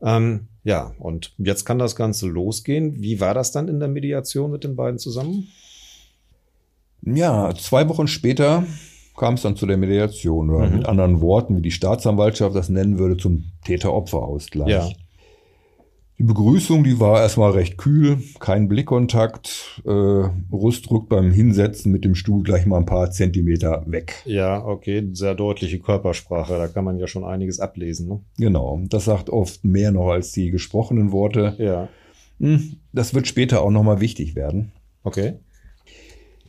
[0.00, 3.02] Ähm, ja, und jetzt kann das Ganze losgehen.
[3.02, 5.48] Wie war das dann in der Mediation mit den beiden zusammen?
[7.02, 8.64] Ja, zwei Wochen später
[9.16, 10.76] kam es dann zu der Mediation oder Mhm.
[10.76, 14.68] mit anderen Worten, wie die Staatsanwaltschaft das nennen würde, zum Täter-Opfer-Ausgleich.
[14.68, 14.88] Ja.
[16.18, 19.82] Die Begrüßung, die war erstmal recht kühl, kein Blickkontakt.
[19.84, 19.90] Äh,
[20.50, 24.14] Rust rückt beim Hinsetzen mit dem Stuhl gleich mal ein paar Zentimeter weg.
[24.24, 26.54] Ja, okay, sehr deutliche Körpersprache.
[26.56, 28.08] Da kann man ja schon einiges ablesen.
[28.08, 28.20] Ne?
[28.38, 31.54] Genau, das sagt oft mehr noch als die gesprochenen Worte.
[31.58, 31.88] Ja,
[32.40, 34.72] Hm, Das wird später auch nochmal wichtig werden.
[35.02, 35.34] okay.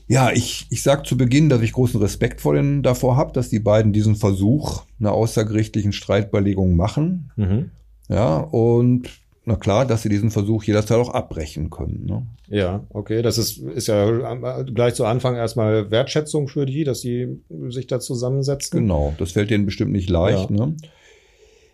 [0.10, 3.50] Ja, ich, ich sage zu Beginn, dass ich großen Respekt vor den, davor habe, dass
[3.50, 7.32] die beiden diesen Versuch einer außergerichtlichen Streitbeilegung machen.
[7.36, 7.72] Mhm.
[8.08, 9.10] Ja, und
[9.48, 12.06] na klar, dass sie diesen Versuch jederzeit auch abbrechen können.
[12.06, 12.28] Ne?
[12.50, 13.22] Ja, okay.
[13.22, 17.88] Das ist, ist ja äh, gleich zu Anfang erstmal Wertschätzung für die, dass sie sich
[17.88, 18.82] da zusammensetzen.
[18.82, 20.50] Genau, das fällt denen bestimmt nicht leicht.
[20.50, 20.76] Ja, ne?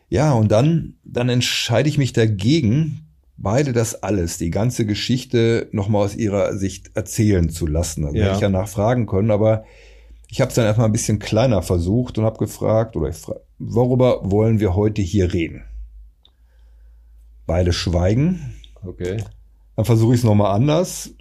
[0.09, 3.07] ja und dann, dann entscheide ich mich dagegen,
[3.38, 8.05] beide das alles, die ganze Geschichte nochmal aus ihrer Sicht erzählen zu lassen.
[8.05, 8.25] Also Ja.
[8.25, 9.63] hätte ich ja nachfragen können, aber
[10.29, 13.38] ich habe es dann erstmal ein bisschen kleiner versucht und habe gefragt, oder ich fra
[13.57, 15.63] worüber wollen wir heute hier reden?
[17.45, 18.53] Beide schweigen.
[18.86, 19.17] Okay.
[19.75, 21.12] Dann versuche ich es nochmal anders.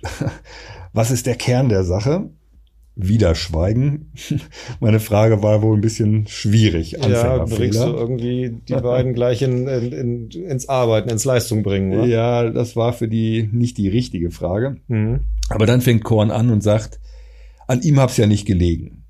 [0.92, 2.30] Was ist der Kern der Sache?
[2.94, 4.12] Wieder schweigen.
[4.80, 6.92] Meine Frage war wohl ein bisschen schwierig.
[6.92, 11.92] Ja, bringst du irgendwie die beiden gleich in, in, in, ins Arbeiten, ins Leistung bringen,
[11.92, 12.06] oder?
[12.06, 14.76] Ja, das war für die nicht die richtige Frage.
[14.88, 15.20] Mhm.
[15.48, 17.00] Aber dann fängt Korn an und sagt,
[17.66, 19.04] an ihm hab's ja nicht gelegen.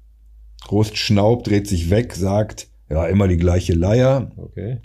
[0.71, 4.31] Rost schnaubt, dreht sich weg, sagt, ja, immer die gleiche Leier.
[4.37, 4.79] Okay.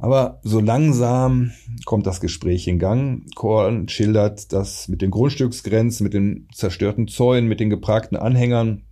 [0.00, 1.52] Aber so langsam
[1.84, 3.24] kommt das Gespräch in Gang.
[3.34, 8.82] Korn schildert das mit den Grundstücksgrenzen, mit den zerstörten Zäunen, mit den gepragten Anhängern.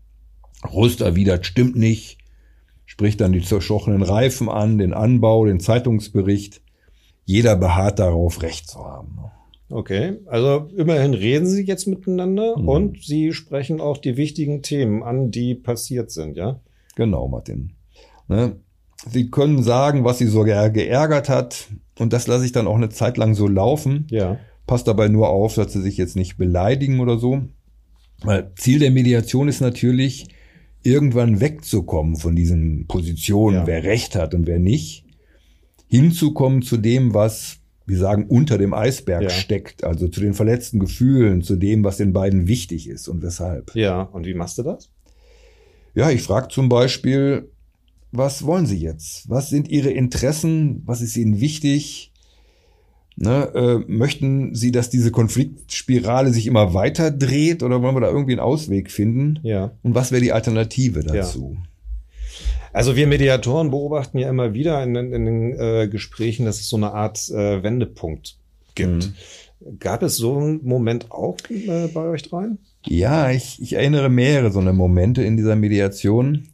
[0.71, 2.18] Rust erwidert, stimmt nicht.
[2.85, 6.61] Spricht dann die zerstochenen Reifen an, den Anbau, den Zeitungsbericht.
[7.25, 9.18] Jeder beharrt darauf, Recht zu haben.
[9.71, 12.68] Okay, also immerhin reden sie jetzt miteinander Mhm.
[12.68, 16.61] und sie sprechen auch die wichtigen Themen an, die passiert sind, ja?
[16.97, 17.73] Genau, Martin.
[18.29, 18.57] Ne?
[19.07, 21.69] Sie können sagen, was sie so ge- geärgert hat.
[21.99, 24.07] Und das lasse ich dann auch eine Zeit lang so laufen.
[24.11, 24.39] Ja.
[24.67, 27.43] Passt dabei nur auf, dass sie sich jetzt nicht beleidigen oder so.
[28.23, 30.27] Weil Ziel der Mediation ist natürlich,
[30.83, 33.67] irgendwann wegzukommen von diesen Positionen, Ja.
[33.67, 35.05] wer Recht hat und wer nicht,
[35.89, 39.31] hinzukommen zu dem, was, wir sagen, unter dem Eisberg Ja.
[39.31, 43.75] steckt, also zu den verletzten Gefühlen, zu dem, was den beiden wichtig ist und weshalb.
[43.75, 44.91] Ja, und wie machst du das?
[45.95, 47.51] Ja, ich frage zum Beispiel,
[48.12, 49.29] was wollen Sie jetzt?
[49.29, 50.83] Was sind Ihre Interessen?
[50.85, 52.12] Was ist Ihnen wichtig?
[53.16, 58.09] Ne, äh, möchten Sie, dass diese Konfliktspirale sich immer weiter dreht oder wollen wir da
[58.09, 59.40] irgendwie einen Ausweg finden?
[59.42, 59.73] Ja.
[59.83, 61.57] Und was wäre die Alternative dazu?
[61.57, 61.68] Ja.
[62.73, 66.77] Also wir Mediatoren beobachten ja immer wieder in, in den äh, Gesprächen, dass es so
[66.77, 68.37] eine Art äh, Wendepunkt
[68.77, 69.11] gibt.
[69.61, 69.79] Mhm.
[69.81, 72.59] Gab es so einen Moment auch äh, bei euch dreien?
[72.87, 76.49] Ja, ich, ich erinnere mehrere so eine Momente in dieser Mediation.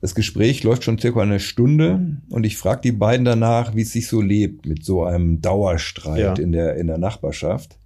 [0.00, 3.92] Das Gespräch läuft schon circa eine Stunde und ich frage die beiden danach, wie es
[3.92, 6.44] sich so lebt mit so einem Dauerstreit ja.
[6.44, 7.78] in, der, in der Nachbarschaft.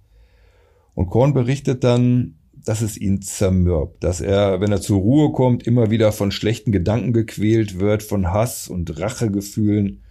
[0.93, 5.67] Und Korn berichtet dann, dass es ihn zermürbt, dass er, wenn er zur Ruhe kommt,
[5.67, 10.01] immer wieder von schlechten Gedanken gequält wird, von Hass und Rachegefühlen.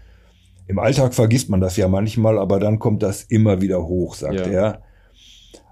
[0.66, 4.46] Im Alltag vergisst man das ja manchmal, aber dann kommt das immer wieder hoch, sagt
[4.46, 4.52] ja.
[4.52, 4.82] er.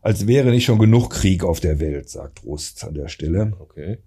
[0.01, 3.53] Als wäre nicht schon genug Krieg auf der Welt, sagt Rust an der Stelle.
[3.61, 3.99] Okay.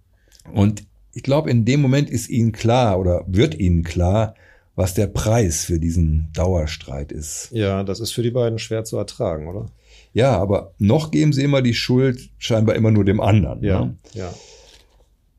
[0.53, 0.83] Und
[1.15, 4.35] ich glaube, in dem Moment ist ihnen klar oder wird ihnen klar,
[4.75, 7.47] was der Preis für diesen Dauerstreit ist.
[7.51, 9.67] Ja, das ist für die beiden schwer zu ertragen, oder?
[10.11, 13.63] Ja, aber noch geben sie immer die Schuld scheinbar immer nur dem anderen.
[13.63, 13.97] Ja, ne?
[14.13, 14.33] ja.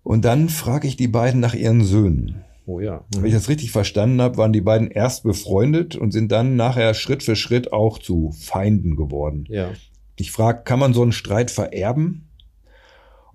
[0.03, 2.45] Und dann frage ich die beiden nach ihren Söhnen.
[2.65, 3.05] Oh ja.
[3.15, 3.19] Mhm.
[3.19, 6.95] Wenn ich das richtig verstanden habe, waren die beiden erst befreundet und sind dann nachher
[6.95, 9.45] Schritt für Schritt auch zu Feinden geworden.
[9.51, 9.73] Ja.
[10.17, 12.26] Ich frage, kann man so einen Streit vererben?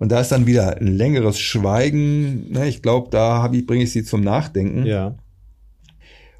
[0.02, 2.50] Und da ist dann wieder ein längeres Schweigen.
[2.50, 4.84] Ne, ich glaube, da ich, bringe ich Sie zum Nachdenken.
[4.84, 5.14] Ja.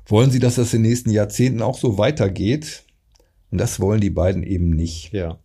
[0.04, 2.82] Wollen Sie, dass das in den nächsten Jahrzehnten auch so weitergeht?
[3.52, 5.12] Und das wollen die beiden eben nicht.
[5.12, 5.38] Ja.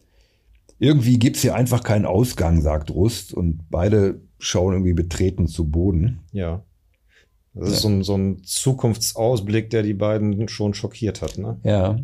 [0.80, 3.36] Irgendwie gibt's hier einfach keinen Ausgang, sagt Rust.
[3.36, 6.21] Und beide schauen irgendwie betreten zu Boden.
[6.32, 6.63] Ja.
[7.53, 11.60] Das ist so ein, so ein Zukunftsausblick, der die beiden schon schockiert hat, ne?
[11.63, 11.99] Ja.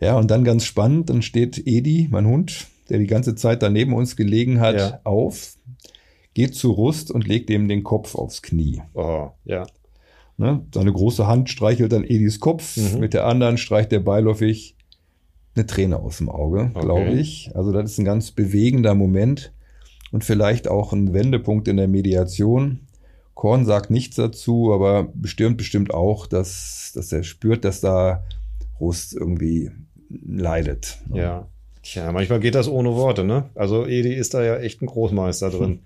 [0.00, 3.94] Ja, und dann ganz spannend, dann steht Edi, mein Hund, der die ganze Zeit daneben
[3.94, 5.00] uns gelegen hat, ja.
[5.04, 5.56] auf,
[6.34, 8.82] geht zu Rust und legt ihm den Kopf aufs Knie.
[8.94, 9.66] Oh, ja.
[10.36, 10.66] Ne?
[10.74, 12.98] Seine große Hand streichelt dann Edis Kopf, mhm.
[12.98, 14.76] mit der anderen streicht er beiläufig
[15.54, 16.80] eine Träne aus dem Auge, okay.
[16.80, 17.52] glaube ich.
[17.54, 19.52] Also das ist ein ganz bewegender Moment
[20.10, 22.80] und vielleicht auch ein Wendepunkt in der Mediation.
[23.34, 28.24] Korn sagt nichts dazu, aber bestimmt bestimmt auch, dass, dass er spürt, dass da
[28.80, 29.70] Rust irgendwie
[30.08, 30.98] leidet.
[31.08, 31.18] Ne?
[31.20, 31.48] Ja.
[31.84, 33.50] Tja, manchmal geht das ohne Worte, ne?
[33.54, 35.80] Also Edi ist da ja echt ein Großmeister drin.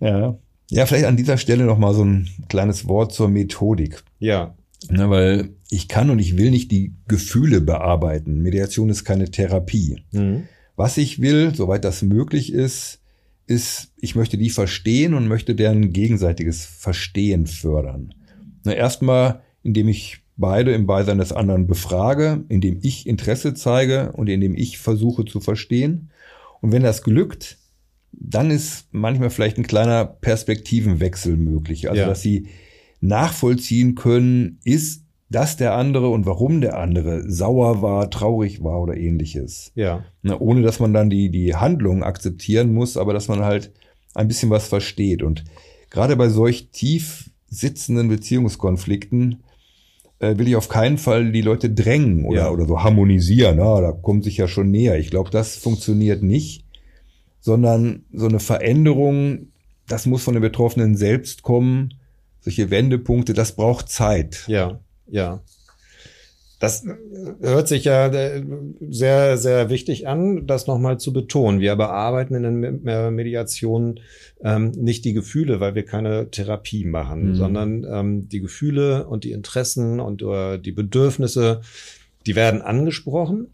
[0.00, 0.36] Ja.
[0.68, 4.02] Ja, vielleicht an dieser Stelle noch mal so ein kleines Wort zur Methodik.
[4.18, 4.56] Ja.
[4.90, 8.42] Na, weil ich kann und ich will nicht die Gefühle bearbeiten.
[8.42, 10.02] Mediation ist keine Therapie.
[10.10, 10.48] Mhm.
[10.74, 13.00] Was ich will, soweit das möglich ist,
[13.46, 18.12] ist, ich möchte die verstehen und möchte deren gegenseitiges Verstehen fördern.
[18.64, 24.28] Na, erstmal, indem ich beide im Beisein des anderen befrage, indem ich Interesse zeige und
[24.28, 26.10] indem ich versuche zu verstehen.
[26.60, 27.58] Und wenn das glückt,
[28.12, 31.88] dann ist manchmal vielleicht ein kleiner Perspektivenwechsel möglich.
[31.88, 32.08] Also, ja.
[32.08, 32.48] dass sie
[33.00, 38.96] nachvollziehen können, ist das der andere und warum der andere sauer war, traurig war oder
[38.96, 39.72] ähnliches.
[39.74, 40.04] Ja.
[40.22, 43.72] Na, ohne dass man dann die, die Handlung akzeptieren muss, aber dass man halt
[44.14, 45.22] ein bisschen was versteht.
[45.22, 45.44] Und
[45.90, 49.42] gerade bei solch tief sitzenden Beziehungskonflikten
[50.20, 52.50] will ich auf keinen Fall die Leute drängen oder, ja.
[52.50, 53.60] oder so harmonisieren.
[53.60, 54.98] Ah, da kommt sich ja schon näher.
[54.98, 56.64] Ich glaube, das funktioniert nicht,
[57.40, 59.48] sondern so eine Veränderung,
[59.88, 61.94] das muss von den Betroffenen selbst kommen.
[62.40, 64.44] Solche Wendepunkte, das braucht Zeit.
[64.46, 65.42] Ja, ja.
[66.58, 66.86] Das
[67.40, 68.42] hört sich ja äh,
[68.88, 71.60] sehr, sehr wichtig an, das nochmal zu betonen.
[71.60, 74.00] Wir bearbeiten in den äh, Mediationen
[74.42, 77.34] ähm, nicht die Gefühle, weil wir keine Therapie machen, mhm.
[77.34, 81.60] sondern ähm, die Gefühle und die Interessen und uh, die Bedürfnisse,
[82.24, 83.48] die werden angesprochen.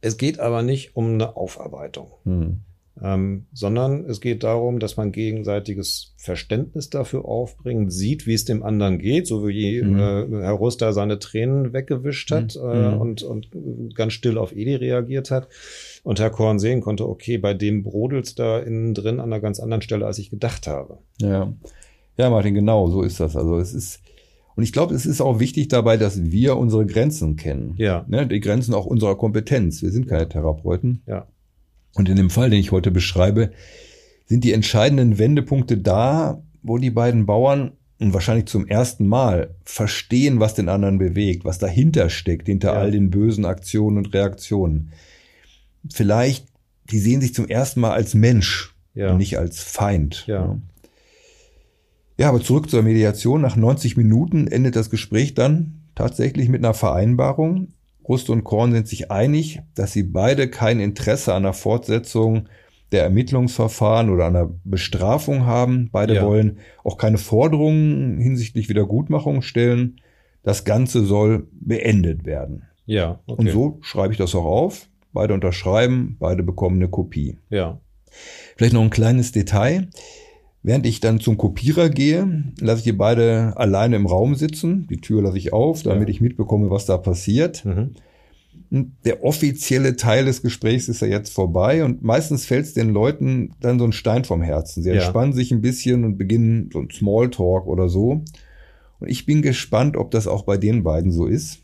[0.00, 2.10] Es geht aber nicht um eine Aufarbeitung.
[2.24, 2.60] Mhm
[3.02, 8.62] ähm, sondern es geht darum, dass man gegenseitiges Verständnis dafür aufbringt, sieht, wie es dem
[8.62, 9.98] anderen geht, so wie mhm.
[9.98, 12.70] äh, Herr Ruster seine Tränen weggewischt hat mhm.
[12.70, 13.00] äh, mhm.
[13.00, 15.48] und, und ganz still auf Edi reagiert hat.
[16.02, 19.60] Und Herr Korn sehen konnte, okay, bei dem brodelt da innen drin an einer ganz
[19.60, 20.98] anderen Stelle, als ich gedacht habe.
[21.20, 21.52] Ja,
[22.16, 23.36] ja, Martin, genau, so ist das.
[23.36, 24.00] Also es ist
[24.58, 27.74] und ich glaube, es ist auch wichtig dabei, dass wir unsere Grenzen kennen.
[27.76, 28.04] Ja.
[28.08, 29.82] Ne, die Grenzen auch unserer Kompetenz.
[29.82, 31.00] Wir sind keine Therapeuten.
[31.06, 31.28] Ja.
[31.94, 33.50] Und in dem Fall, den ich heute beschreibe,
[34.26, 40.38] sind die entscheidenden Wendepunkte da, wo die beiden Bauern und wahrscheinlich zum ersten Mal verstehen,
[40.38, 42.78] was den anderen bewegt, was dahinter steckt, hinter ja.
[42.78, 44.92] all den bösen Aktionen und Reaktionen.
[45.90, 46.46] Vielleicht,
[46.90, 49.10] die sehen sich zum ersten Mal als Mensch ja.
[49.10, 50.24] und nicht als Feind.
[50.26, 50.58] Ja.
[52.18, 53.40] ja, aber zurück zur Mediation.
[53.40, 57.68] Nach 90 Minuten endet das Gespräch dann tatsächlich mit einer Vereinbarung.
[58.08, 62.48] Rust und Korn sind sich einig, dass sie beide kein Interesse an der Fortsetzung
[62.90, 65.90] der Ermittlungsverfahren oder einer Bestrafung haben.
[65.92, 66.24] Beide Ja.
[66.24, 70.00] wollen auch keine Forderungen hinsichtlich Wiedergutmachung stellen.
[70.42, 72.62] Das Ganze soll beendet werden.
[72.86, 73.42] Ja, okay.
[73.42, 74.88] Und so schreibe ich das auch auf.
[75.12, 77.36] Beide unterschreiben, beide bekommen eine Kopie.
[77.50, 77.80] Ja.
[78.56, 79.88] Vielleicht noch ein kleines Detail.
[80.62, 84.86] Während ich dann zum Kopierer gehe, lasse ich die beide alleine im Raum sitzen.
[84.90, 86.12] Die Tür lasse ich auf, damit Ja.
[86.14, 87.64] ich mitbekomme, was da passiert.
[87.64, 87.90] Mhm.
[89.04, 93.52] Der offizielle Teil des Gesprächs ist ja jetzt vorbei und meistens fällt es den Leuten
[93.60, 94.82] dann so ein Stein vom Herzen.
[94.82, 94.96] Sie Ja.
[94.96, 98.22] entspannen sich ein bisschen und beginnen so ein Smalltalk oder so.
[99.00, 101.60] Und ich bin gespannt, ob das auch bei den beiden so ist.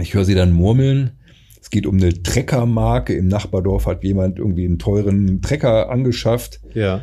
[0.00, 1.12] Ich höre sie dann murmeln.
[1.60, 3.14] Es geht um eine Treckermarke.
[3.14, 6.60] Im Nachbardorf hat jemand irgendwie einen teuren Trecker angeschafft.
[6.74, 7.00] Ja.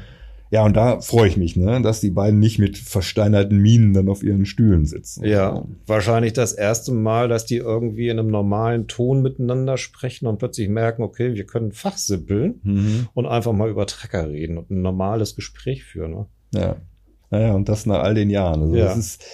[0.53, 4.07] Ja, und da freue ich mich, ne, dass die beiden nicht mit versteinerten Minen dann
[4.07, 5.25] auf ihren Stühlen sitzen.
[5.25, 10.37] Ja, wahrscheinlich das erste Mal, dass die irgendwie in einem normalen Ton miteinander sprechen und
[10.37, 13.07] plötzlich merken, okay, wir können fachsimpeln Mhm.
[13.15, 16.11] und einfach mal über Trecker reden und ein normales Gespräch führen.
[16.11, 16.25] Ne?
[16.53, 16.75] Ja.
[17.31, 18.61] Naja, und das nach all den Jahren.
[18.61, 18.85] Also Ja.
[18.85, 19.25] das ist,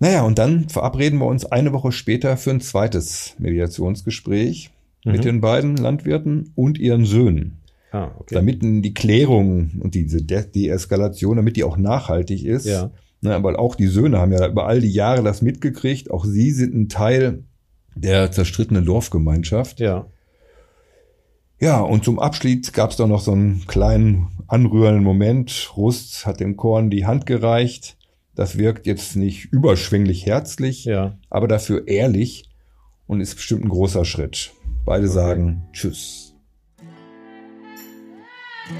[0.00, 4.70] naja, und dann verabreden wir uns eine Woche später für ein zweites Mediationsgespräch
[5.04, 5.12] Mhm.
[5.12, 7.58] mit den beiden Landwirten und ihren Söhnen.
[7.94, 8.34] Ah, okay.
[8.34, 12.66] Damit die Klärung und diese De Deeskalation, damit die auch nachhaltig ist.
[12.66, 12.90] Ja.
[13.20, 16.10] Ne, aber auch die Söhne haben ja über all die Jahre das mitgekriegt.
[16.10, 17.44] Auch sie sind ein Teil
[17.94, 19.78] der zerstrittenen Dorfgemeinschaft.
[19.78, 20.06] Ja.
[21.60, 25.70] Ja, und zum Abschied gab es doch noch so einen kleinen anrührenden Moment.
[25.76, 27.96] Rust hat dem Korn die Hand gereicht.
[28.34, 31.16] Das wirkt jetzt nicht überschwänglich herzlich, Ja.
[31.30, 32.50] aber dafür ehrlich
[33.06, 34.50] und ist bestimmt ein großer Schritt.
[34.84, 36.23] Beide sagen Tschüss.
[38.66, 38.72] Ja,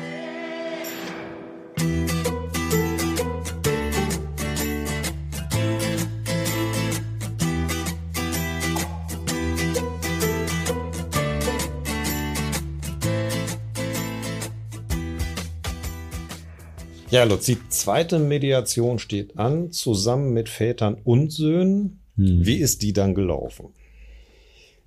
[17.25, 22.01] Lutz, die zweite Mediation steht an, zusammen mit Vätern und Söhnen.
[22.17, 22.47] Hm.
[22.47, 23.67] Wie ist die dann gelaufen?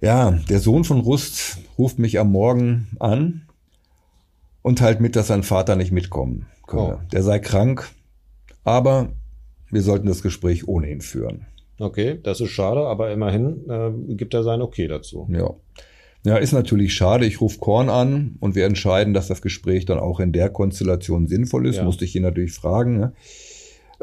[0.01, 3.46] Ja, der Sohn von Rust ruft mich am Morgen an
[4.67, 6.99] und teilt mit, dass sein Vater nicht mitkommen könne.
[7.01, 7.07] Oh.
[7.13, 7.89] Der sei krank,
[8.65, 9.13] aber
[9.71, 11.45] wir sollten das Gespräch ohne ihn führen.
[11.79, 15.25] Okay, das ist schade, aber immerhin äh, gibt er sein Okay dazu.
[15.31, 15.53] Ja.
[16.25, 17.25] Ja, ist natürlich schade.
[17.25, 21.27] Ich rufe Korn an und wir entscheiden, dass das Gespräch dann auch in der Konstellation
[21.27, 21.77] sinnvoll ist.
[21.77, 21.85] Ja.
[21.85, 22.97] Musste ich ihn natürlich fragen.
[22.97, 23.13] Ne?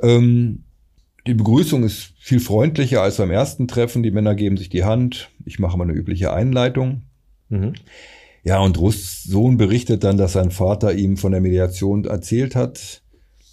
[0.00, 0.64] Ähm,
[1.26, 4.02] die Begrüßung ist viel freundlicher als beim ersten Treffen.
[4.02, 5.30] Die Männer geben sich die Hand.
[5.44, 7.02] Ich mache mal eine übliche Einleitung.
[7.50, 7.74] Mhm.
[8.44, 13.02] Ja, und Rusts Sohn berichtet dann, dass sein Vater ihm von der Mediation erzählt hat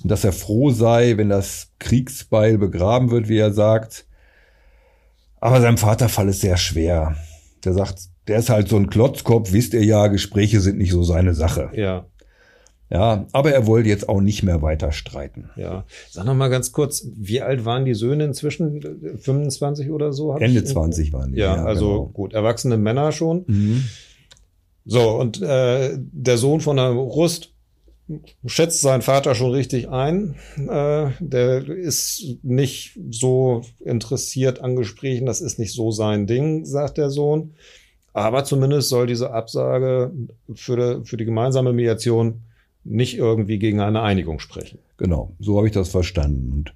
[0.04, 4.06] und dass er froh sei, wenn das Kriegsbeil begraben wird, wie er sagt.
[5.40, 7.16] Aber seinem Vater fall es sehr schwer.
[7.64, 11.04] Der sagt, der ist halt so ein Klotzkopf, wisst ihr ja, Gespräche sind nicht so
[11.04, 11.72] seine Sache.
[11.74, 12.06] Ja,
[12.90, 15.50] Ja, aber er wollte jetzt auch nicht mehr weiter streiten.
[15.56, 15.86] ja.
[16.10, 19.18] Sag noch mal ganz kurz, wie alt waren die Söhne inzwischen?
[19.22, 20.36] 25 oder so?
[20.36, 21.40] Ende ich- 20 waren die.
[21.40, 22.06] Ja, also genau.
[22.08, 23.46] gut, erwachsene Männer schon.
[23.48, 23.84] Mhm.
[24.86, 27.54] So, und äh, der Sohn von der Rust
[28.46, 30.36] schätzt seinen Vater schon richtig ein.
[30.58, 36.98] Äh, der ist nicht so interessiert an Gesprächen, das ist nicht so sein Ding, sagt
[36.98, 37.54] der Sohn.
[38.14, 40.12] Aber zumindest soll diese Absage
[40.54, 42.42] für die, für die gemeinsame Mediation
[42.84, 44.80] nicht irgendwie gegen eine Einigung sprechen.
[44.98, 46.52] Genau, so habe ich das verstanden.
[46.52, 46.74] Und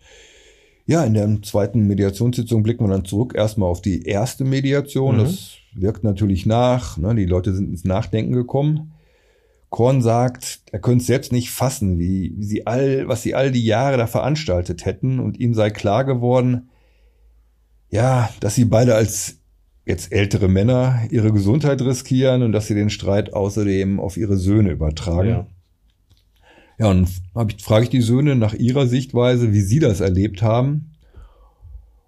[0.85, 5.17] ja, in der zweiten Mediationssitzung blicken wir dann zurück erstmal auf die erste Mediation.
[5.17, 5.19] Mhm.
[5.21, 6.97] Das wirkt natürlich nach.
[6.97, 7.15] Ne?
[7.15, 8.91] Die Leute sind ins Nachdenken gekommen.
[9.69, 13.51] Korn sagt, er könnte es selbst nicht fassen, wie, wie sie all, was sie all
[13.51, 16.69] die Jahre da veranstaltet hätten und ihm sei klar geworden,
[17.89, 19.39] ja, dass sie beide als
[19.85, 24.71] jetzt ältere Männer ihre Gesundheit riskieren und dass sie den Streit außerdem auf ihre Söhne
[24.71, 25.29] übertragen.
[25.29, 25.47] Ja.
[26.77, 30.41] Ja, und hab ich, frage ich die Söhne nach ihrer Sichtweise, wie sie das erlebt
[30.41, 30.91] haben.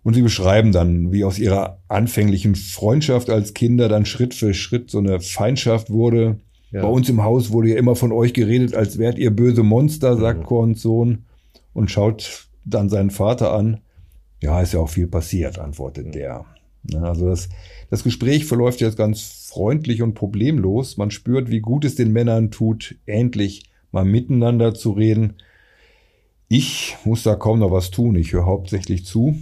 [0.03, 4.89] Und sie beschreiben dann, wie aus ihrer anfänglichen Freundschaft als Kinder dann Schritt für Schritt
[4.89, 6.39] so eine Feindschaft wurde.
[6.71, 6.81] Ja.
[6.81, 10.17] Bei uns im Haus wurde ja immer von euch geredet, als wärt ihr böse Monster,
[10.17, 10.45] sagt Mhm.
[10.45, 11.25] Korns Sohn
[11.73, 13.81] und schaut dann seinen Vater an.
[14.41, 16.45] Ja, ist ja auch viel passiert, antwortet der.
[16.89, 17.49] Ja, also das,
[17.89, 20.97] das Gespräch verläuft jetzt ganz freundlich und problemlos.
[20.97, 23.63] Man spürt, wie gut es den Männern tut, endlich
[23.97, 25.37] mal miteinander zu reden.
[26.47, 28.15] Ich muss da kaum noch was tun.
[28.15, 29.35] Ich höre hauptsächlich zu.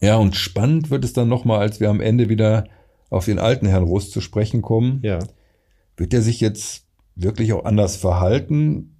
[0.00, 2.66] Ja, und spannend wird es dann nochmal, als wir am Ende wieder
[3.10, 5.00] auf den alten Herrn Rust zu sprechen kommen.
[5.02, 5.18] Ja.
[5.96, 6.86] Wird er sich jetzt
[7.16, 8.96] wirklich auch anders verhalten?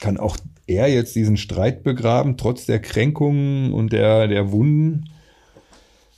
[0.00, 5.10] Kann auch er jetzt diesen Streit begraben, trotz der Kränkungen und der, der Wunden?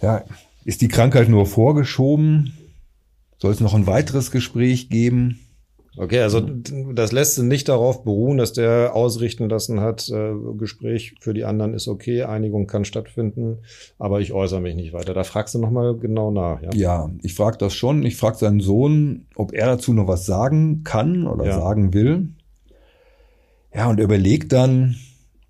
[0.00, 0.24] Ja,
[0.64, 2.54] ist die Krankheit nur vorgeschoben?
[3.36, 5.40] Soll es noch ein weiteres Gespräch geben?
[5.98, 11.16] Okay, also das lässt sich nicht darauf beruhen, dass der ausrichten lassen hat, äh, Gespräch
[11.20, 13.58] für die anderen ist okay, Einigung kann stattfinden,
[13.98, 15.12] aber ich äußere mich nicht weiter.
[15.12, 16.62] Da fragst du nochmal genau nach.
[16.62, 18.04] Ja, ja ich frage das schon.
[18.04, 21.58] Ich frage seinen Sohn, ob er dazu noch was sagen kann oder ja.
[21.58, 22.28] sagen will.
[23.74, 24.94] Ja, und er überlegt dann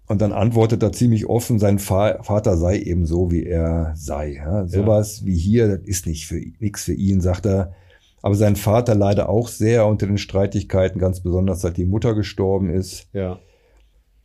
[0.06, 4.36] und dann antwortet er ziemlich offen, sein Vater sei eben so, wie er sei.
[4.36, 5.26] Ja, sowas ja.
[5.26, 7.74] wie hier, das ist nicht für nichts für ihn, sagt er
[8.22, 12.70] aber sein Vater leider auch sehr unter den Streitigkeiten, ganz besonders seit die Mutter gestorben
[12.70, 13.08] ist.
[13.12, 13.38] Ja.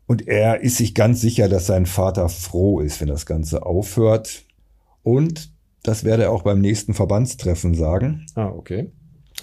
[0.06, 4.44] Und er ist sich ganz sicher, dass sein Vater froh ist, wenn das Ganze aufhört.
[5.02, 5.52] Und
[5.84, 8.26] das werde er auch beim nächsten Verbandstreffen sagen.
[8.36, 8.92] Ah, okay.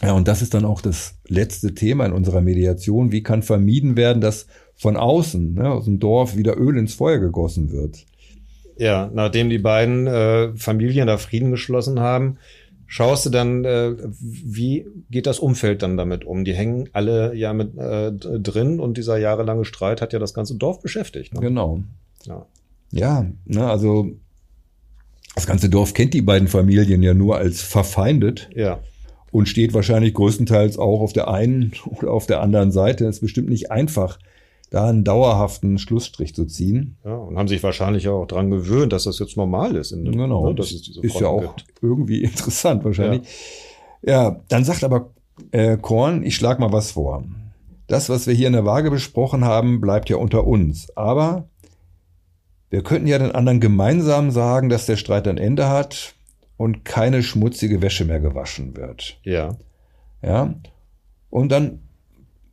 [0.03, 3.13] Ja, und das ist dann auch das letzte Thema in unserer Mediation.
[3.13, 4.47] Wie kann vermieden werden, dass
[4.77, 8.07] von außen, ne, aus dem Dorf, wieder Öl ins Feuer gegossen wird?
[8.79, 12.39] Ja, nachdem die beiden äh, Familien da Frieden geschlossen haben,
[12.91, 16.45] schaust du dann, äh, wie geht das Umfeld dann damit um?
[16.45, 20.57] Die hängen alle ja mit äh, drin und dieser jahrelange Streit hat ja das ganze
[20.57, 21.33] Dorf beschäftigt.
[21.33, 21.41] Ne?
[21.41, 21.85] Genau.
[22.27, 22.47] Ja,
[22.91, 24.11] ja ne, also
[25.37, 28.51] das ganze Dorf kennt die beiden Familien ja nur als verfeindet.
[28.55, 28.81] Ja.
[29.31, 33.07] Und steht wahrscheinlich größtenteils auch auf der einen oder auf der anderen Seite.
[33.07, 34.19] Es ist bestimmt nicht einfach,
[34.71, 36.97] da einen dauerhaften Schlussstrich zu ziehen.
[37.05, 39.91] Ja, und haben sich wahrscheinlich auch dran gewöhnt, dass das jetzt normal ist.
[39.91, 41.83] In, genau, ne, dass es diese ist ja auch gibt.
[41.83, 43.23] irgendwie interessant wahrscheinlich.
[44.03, 45.11] Ja, ja dann sagt aber
[45.51, 47.25] äh, Korn, ich schlag mal was vor.
[47.89, 50.97] Das, was wir hier in der Waage besprochen haben, bleibt ja unter uns.
[50.97, 51.49] Aber
[52.71, 56.15] wir könnten ja den anderen gemeinsam sagen, dass der Streit ein Ende hat
[56.57, 59.19] und keine schmutzige Wäsche mehr gewaschen wird.
[59.25, 59.57] Ja.
[60.23, 60.55] Ja.
[61.29, 61.81] Und dann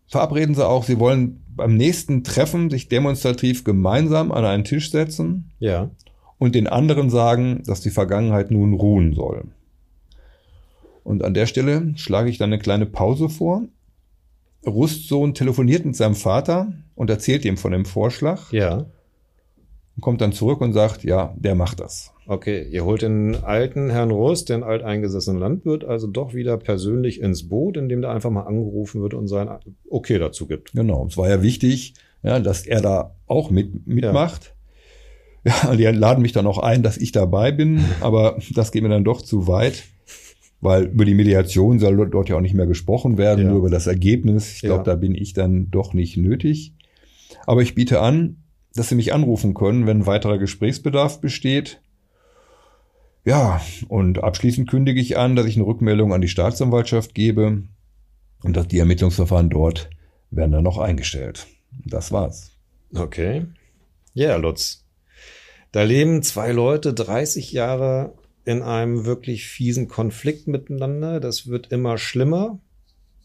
[0.08, 5.52] verabreden sie auch, sie wollen beim nächsten Treffen sich demonstrativ gemeinsam an einen Tisch setzen
[5.60, 5.90] ja.
[6.38, 9.46] und den anderen sagen, dass die Vergangenheit nun ruhen soll.
[11.04, 13.64] Und an der Stelle schlage ich dann eine kleine Pause vor.
[14.66, 18.52] Rustsohn telefoniert mit seinem Vater und erzählt ihm von dem Vorschlag.
[18.52, 18.86] Ja.
[19.98, 22.14] Und kommt dann zurück und sagt, ja, der macht das.
[22.28, 27.48] Okay, ihr holt den alten Herrn Rust, den alteingesessenen Landwirt, also doch wieder persönlich ins
[27.48, 29.50] Boot, indem der einfach mal angerufen wird und sein
[29.90, 30.74] Okay dazu gibt.
[30.74, 34.54] Genau, es war ja wichtig, ja, dass er da auch mit, mitmacht.
[35.46, 35.54] Ja.
[35.72, 38.90] ja, die laden mich dann auch ein, dass ich dabei bin, aber das geht mir
[38.90, 39.86] dann doch zu weit,
[40.62, 43.50] weil über die Mediation soll dort ja auch nicht mehr gesprochen werden, ja.
[43.50, 44.56] nur über das Ergebnis.
[44.56, 44.84] Ich glaube, ja.
[44.84, 46.74] da bin ich dann doch nicht nötig.
[47.46, 48.44] Aber ich biete an,
[48.78, 51.82] dass Sie mich anrufen können, wenn weiterer Gesprächsbedarf besteht.
[53.26, 57.64] Ja, und abschließend kündige ich an, dass ich eine Rückmeldung an die Staatsanwaltschaft gebe
[58.44, 59.90] und dass die Ermittlungsverfahren dort
[60.32, 61.48] werden dann noch eingestellt.
[61.86, 62.52] Das war's.
[62.96, 63.46] Okay.
[64.14, 64.86] Ja, Lutz.
[65.72, 68.14] Da leben zwei Leute 30 Jahre
[68.46, 71.20] in einem wirklich fiesen Konflikt miteinander.
[71.20, 72.60] Das wird immer schlimmer.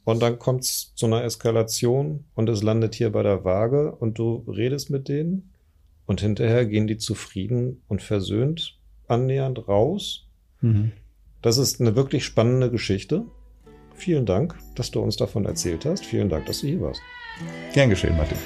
[0.04, 4.18] Und dann kommt es zu einer Eskalation und es landet hier bei der Waage und
[4.18, 5.52] du redest mit denen
[6.06, 10.26] und hinterher gehen die zufrieden und versöhnt annähernd raus.
[10.60, 10.92] Mhm.
[11.40, 13.24] Das ist eine wirklich spannende Geschichte.
[13.94, 16.04] Vielen Dank, dass du uns davon erzählt hast.
[16.04, 17.00] Vielen Dank, dass du hier warst.
[17.72, 18.38] Gern geschehen, Martin.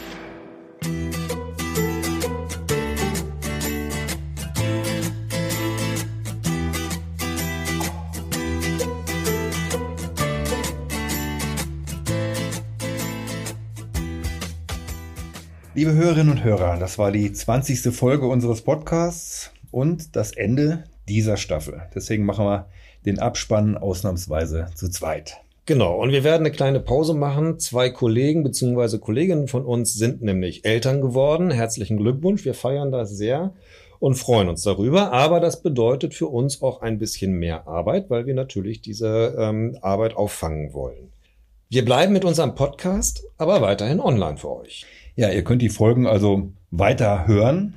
[15.77, 17.95] Liebe Hörerinnen und Hörer, das war die 20.
[17.95, 21.83] Folge unseres Podcasts und das Ende dieser Staffel.
[21.95, 22.69] Deswegen machen wir
[23.05, 25.37] den Abspann ausnahmsweise zu zweit.
[25.67, 27.59] Genau, und wir werden eine kleine Pause machen.
[27.59, 28.97] Zwei Kollegen bzw.
[28.97, 31.51] Kolleginnen von uns sind nämlich Eltern geworden.
[31.51, 33.53] Herzlichen Glückwunsch, wir feiern das sehr
[33.99, 35.13] und freuen uns darüber.
[35.13, 39.77] Aber das bedeutet für uns auch ein bisschen mehr Arbeit, weil wir natürlich diese ähm,
[39.83, 41.13] Arbeit auffangen wollen.
[41.69, 44.87] Wir bleiben mit unserem Podcast, aber weiterhin online für euch.
[45.17, 47.75] Ja, ihr könnt die Folgen also weiter hören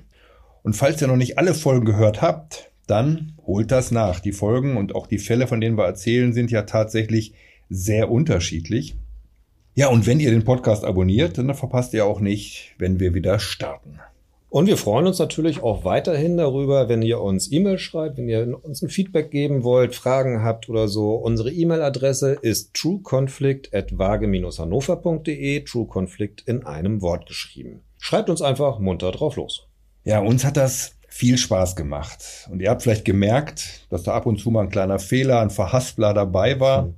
[0.62, 4.20] und falls ihr noch nicht alle Folgen gehört habt, dann holt das nach.
[4.20, 7.34] Die Folgen und auch die Fälle, von denen wir erzählen, sind ja tatsächlich
[7.70, 8.96] sehr unterschiedlich.
[9.76, 13.40] Ja, und wenn ihr den Podcast abonniert, dann verpasst ihr auch nicht, wenn wir wieder
[13.40, 14.00] starten.
[14.50, 18.60] Und wir freuen uns natürlich auch weiterhin darüber, wenn ihr uns E-Mail schreibt, wenn ihr
[18.64, 21.14] uns ein Feedback geben wollt, Fragen habt oder so.
[21.14, 27.84] Unsere E-Mail-Adresse ist trueconflict@vage-hannover.de, trueconflict in einem Wort geschrieben.
[28.00, 29.68] Schreibt uns einfach munter drauf los.
[30.04, 32.48] Ja, uns hat das viel Spaß gemacht.
[32.50, 35.50] Und ihr habt vielleicht gemerkt, dass da ab und zu mal ein kleiner Fehler, ein
[35.50, 36.86] Verhaspler dabei war.
[36.86, 36.96] Hm.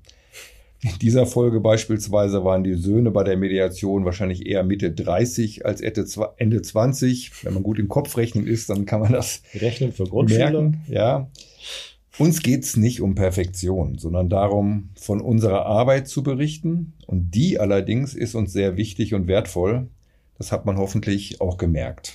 [0.84, 5.79] In dieser Folge beispielsweise waren die Söhne bei der Mediation wahrscheinlich eher Mitte 30 als
[5.79, 7.45] Ende 20.
[7.45, 10.49] Wenn man gut im Kopf rechnen ist, dann kann man das rechnen für Grundschüler.
[10.49, 10.82] Merken.
[10.88, 11.29] Ja.
[12.17, 16.93] Uns geht's nicht um Perfektion, sondern darum, von unserer Arbeit zu berichten.
[17.05, 19.88] Und die allerdings ist uns sehr wichtig und wertvoll.
[20.38, 22.13] Das hat man hoffentlich auch gemerkt.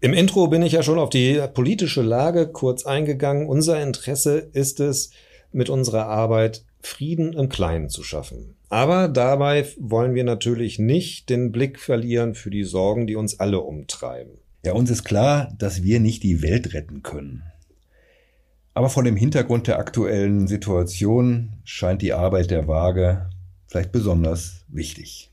[0.00, 3.46] Im Intro bin ich ja schon auf die politische Lage kurz eingegangen.
[3.46, 5.10] Unser Interesse ist es,
[5.54, 8.56] mit unserer Arbeit Frieden im Kleinen zu schaffen.
[8.68, 13.60] Aber dabei wollen wir natürlich nicht den Blick verlieren für die Sorgen, die uns alle
[13.60, 14.38] umtreiben.
[14.64, 17.42] Ja, uns ist klar, dass wir nicht die Welt retten können.
[18.74, 23.28] Aber vor dem Hintergrund der aktuellen Situation scheint die Arbeit der Waage
[23.66, 25.30] vielleicht besonders wichtig.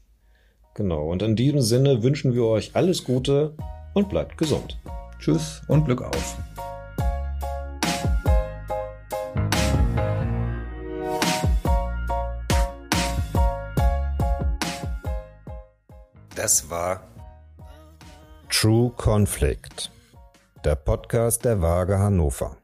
[0.75, 3.55] Genau, und in diesem Sinne wünschen wir euch alles Gute
[3.93, 4.79] und bleibt gesund.
[5.19, 6.37] Tschüss und Glück auf.
[16.49, 17.03] Das war
[18.49, 19.91] True Conflict,
[20.65, 22.57] der Podcast der Waage Hannover.